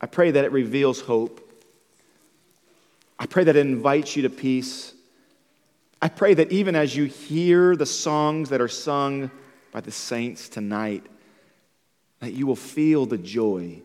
I 0.00 0.06
pray 0.06 0.30
that 0.30 0.44
it 0.44 0.52
reveals 0.52 1.00
hope. 1.00 1.47
I 3.18 3.26
pray 3.26 3.44
that 3.44 3.56
it 3.56 3.66
invites 3.66 4.16
you 4.16 4.22
to 4.22 4.30
peace. 4.30 4.94
I 6.00 6.08
pray 6.08 6.34
that 6.34 6.52
even 6.52 6.76
as 6.76 6.94
you 6.94 7.04
hear 7.04 7.74
the 7.74 7.86
songs 7.86 8.50
that 8.50 8.60
are 8.60 8.68
sung 8.68 9.30
by 9.72 9.80
the 9.80 9.90
saints 9.90 10.48
tonight, 10.48 11.04
that 12.20 12.32
you 12.32 12.46
will 12.46 12.56
feel 12.56 13.06
the 13.06 13.18
joy. 13.18 13.82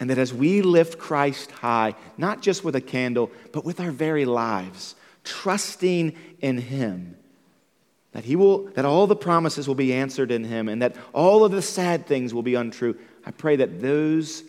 And 0.00 0.10
that 0.10 0.18
as 0.18 0.32
we 0.32 0.62
lift 0.62 0.98
Christ 0.98 1.50
high, 1.50 1.94
not 2.16 2.40
just 2.40 2.64
with 2.64 2.76
a 2.76 2.80
candle, 2.80 3.30
but 3.52 3.64
with 3.64 3.80
our 3.80 3.90
very 3.90 4.24
lives, 4.24 4.94
trusting 5.24 6.14
in 6.40 6.58
Him, 6.58 7.16
that, 8.12 8.24
he 8.24 8.36
will, 8.36 8.66
that 8.68 8.84
all 8.84 9.06
the 9.06 9.16
promises 9.16 9.68
will 9.68 9.74
be 9.74 9.92
answered 9.92 10.30
in 10.30 10.44
Him 10.44 10.68
and 10.68 10.80
that 10.82 10.96
all 11.12 11.44
of 11.44 11.52
the 11.52 11.62
sad 11.62 12.06
things 12.06 12.32
will 12.32 12.42
be 12.42 12.54
untrue. 12.54 12.96
I 13.26 13.32
pray 13.32 13.56
that 13.56 13.80
those 13.80 14.44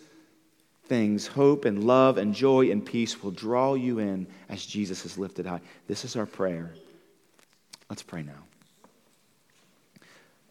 things, 0.90 1.28
hope 1.28 1.66
and 1.66 1.84
love 1.84 2.18
and 2.18 2.34
joy 2.34 2.68
and 2.72 2.84
peace, 2.84 3.22
will 3.22 3.30
draw 3.30 3.74
you 3.74 4.00
in 4.00 4.26
as 4.48 4.66
Jesus 4.66 5.06
is 5.06 5.16
lifted 5.16 5.46
high. 5.46 5.60
This 5.86 6.04
is 6.04 6.16
our 6.16 6.26
prayer. 6.26 6.74
Let's 7.88 8.02
pray 8.02 8.22
now. 8.22 8.42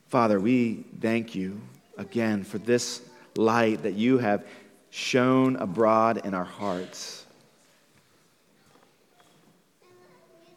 Father, 0.07 0.39
we 0.39 0.85
thank 1.01 1.35
you 1.35 1.59
again 1.97 2.45
for 2.45 2.57
this 2.57 3.01
light 3.35 3.83
that 3.83 3.95
you 3.95 4.17
have 4.17 4.47
shone 4.91 5.57
abroad 5.57 6.25
in 6.25 6.33
our 6.33 6.45
hearts. 6.45 7.25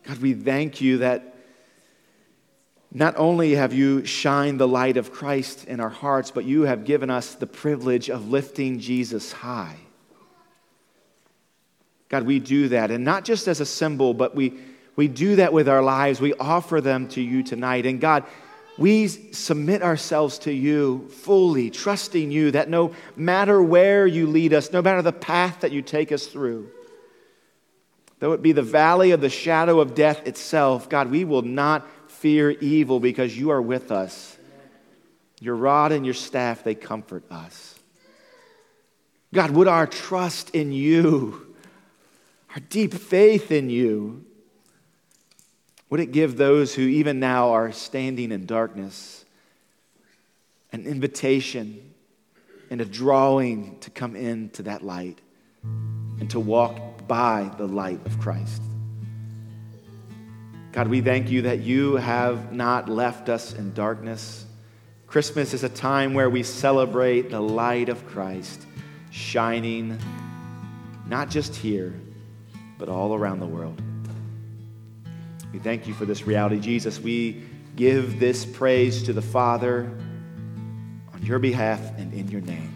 God, 0.05 0.19
we 0.19 0.33
thank 0.33 0.81
you 0.81 0.99
that 0.99 1.32
not 2.95 3.15
only 3.17 3.53
have 3.53 3.73
you 3.73 4.05
shined 4.05 4.61
the 4.61 4.69
light 4.69 4.99
of 4.99 5.13
Christ 5.13 5.65
in 5.65 5.81
our 5.81 5.89
hearts, 5.89 6.31
but 6.31 6.45
you 6.45 6.63
have 6.63 6.85
given 6.85 7.09
us 7.09 7.35
the 7.35 7.47
privilege 7.47 8.11
of 8.11 8.29
lifting 8.29 8.81
Jesus 8.81 9.33
high. 9.33 9.79
God, 12.11 12.25
we 12.25 12.39
do 12.39 12.69
that, 12.69 12.91
and 12.91 13.05
not 13.05 13.25
just 13.25 13.49
as 13.49 13.61
a 13.61 13.67
symbol, 13.67 14.13
but 14.13 14.35
we, 14.35 14.59
we 14.97 15.09
do 15.09 15.37
that 15.37 15.55
with 15.55 15.71
our 15.71 15.83
lives. 15.83 16.21
We 16.21 16.35
offer 16.35 16.83
them 16.83 17.09
to 17.09 17.23
you 17.23 17.43
tonight. 17.43 17.87
And 17.87 17.99
God, 17.99 18.25
we 18.77 19.09
submit 19.09 19.83
ourselves 19.83 20.41
to 20.41 20.53
you 20.53 21.09
fully, 21.09 21.71
trusting 21.71 22.31
you 22.31 22.51
that 22.51 22.69
no 22.69 22.95
matter 23.17 23.63
where 23.63 24.07
you 24.07 24.27
lead 24.27 24.53
us, 24.53 24.71
no 24.71 24.83
matter 24.83 25.01
the 25.01 25.13
path 25.13 25.61
that 25.61 25.73
you 25.73 25.81
take 25.81 26.13
us 26.13 26.27
through, 26.27 26.69
though 28.19 28.33
it 28.33 28.43
be 28.43 28.53
the 28.53 28.63
valley 28.63 29.13
of 29.13 29.23
the 29.23 29.31
shadow 29.31 29.81
of 29.81 29.95
death 29.95 30.27
itself, 30.27 30.91
God, 30.91 31.11
we 31.11 31.25
will 31.25 31.43
not 31.43 31.87
fear 32.23 32.51
evil 32.51 33.01
because 33.01 33.37
you 33.37 33.51
are 33.51 33.61
with 33.61 33.91
us. 33.91 34.39
Your 35.41 35.57
rod 35.57 35.91
and 35.91 36.07
your 36.07 36.15
staff, 36.15 36.63
they 36.63 36.77
comfort 36.77 37.25
us. 37.33 37.75
God, 39.35 39.51
would 39.51 39.67
our 39.67 39.89
trust 39.89 40.51
in 40.51 40.71
you, 40.71 41.55
our 42.55 42.61
deep 42.69 42.95
faith 42.95 43.51
in 43.51 43.71
you, 43.71 44.25
would 45.91 45.99
it 45.99 46.13
give 46.13 46.37
those 46.37 46.77
who 46.77 46.83
even 46.83 47.19
now 47.19 47.51
are 47.51 47.73
standing 47.73 48.31
in 48.31 48.47
darkness 48.47 49.25
an 50.71 50.87
invitation 50.87 51.93
and 52.71 52.81
a 52.81 52.85
drawing 52.85 53.81
to 53.81 53.91
come 53.91 54.15
into 54.15 54.63
that 54.63 54.83
light 54.83 55.19
and 55.65 56.31
to 56.31 56.39
walk 56.39 57.09
by 57.09 57.51
the 57.59 57.67
light 57.67 58.01
of 58.07 58.21
Christ? 58.21 58.63
God, 60.73 60.89
we 60.89 61.03
thank 61.03 61.31
you 61.31 61.43
that 61.43 61.61
you 61.61 61.97
have 61.97 62.51
not 62.51 62.89
left 62.89 63.29
us 63.29 63.53
in 63.53 63.75
darkness. 63.75 64.47
Christmas 65.07 65.53
is 65.53 65.65
a 65.65 65.69
time 65.69 66.15
where 66.15 66.31
we 66.31 66.43
celebrate 66.43 67.31
the 67.31 67.41
light 67.41 67.91
of 67.91 68.07
Christ 68.07 68.67
shining 69.11 69.99
not 71.07 71.29
just 71.29 71.55
here, 71.55 71.93
but 72.79 72.89
all 72.89 73.15
around 73.15 73.41
the 73.41 73.47
world. 73.47 73.83
We 75.53 75.59
thank 75.59 75.87
you 75.87 75.93
for 75.93 76.07
this 76.07 76.27
reality, 76.27 76.59
Jesus. 76.59 76.99
We 76.99 77.45
give 77.77 78.19
this 78.19 78.47
praise 78.47 79.03
to 79.03 79.13
the 79.13 79.21
Father 79.21 79.91
on 81.13 81.21
your 81.23 81.39
behalf 81.39 81.81
and 81.99 82.15
in 82.15 82.29
your 82.29 82.41
name. 82.41 82.72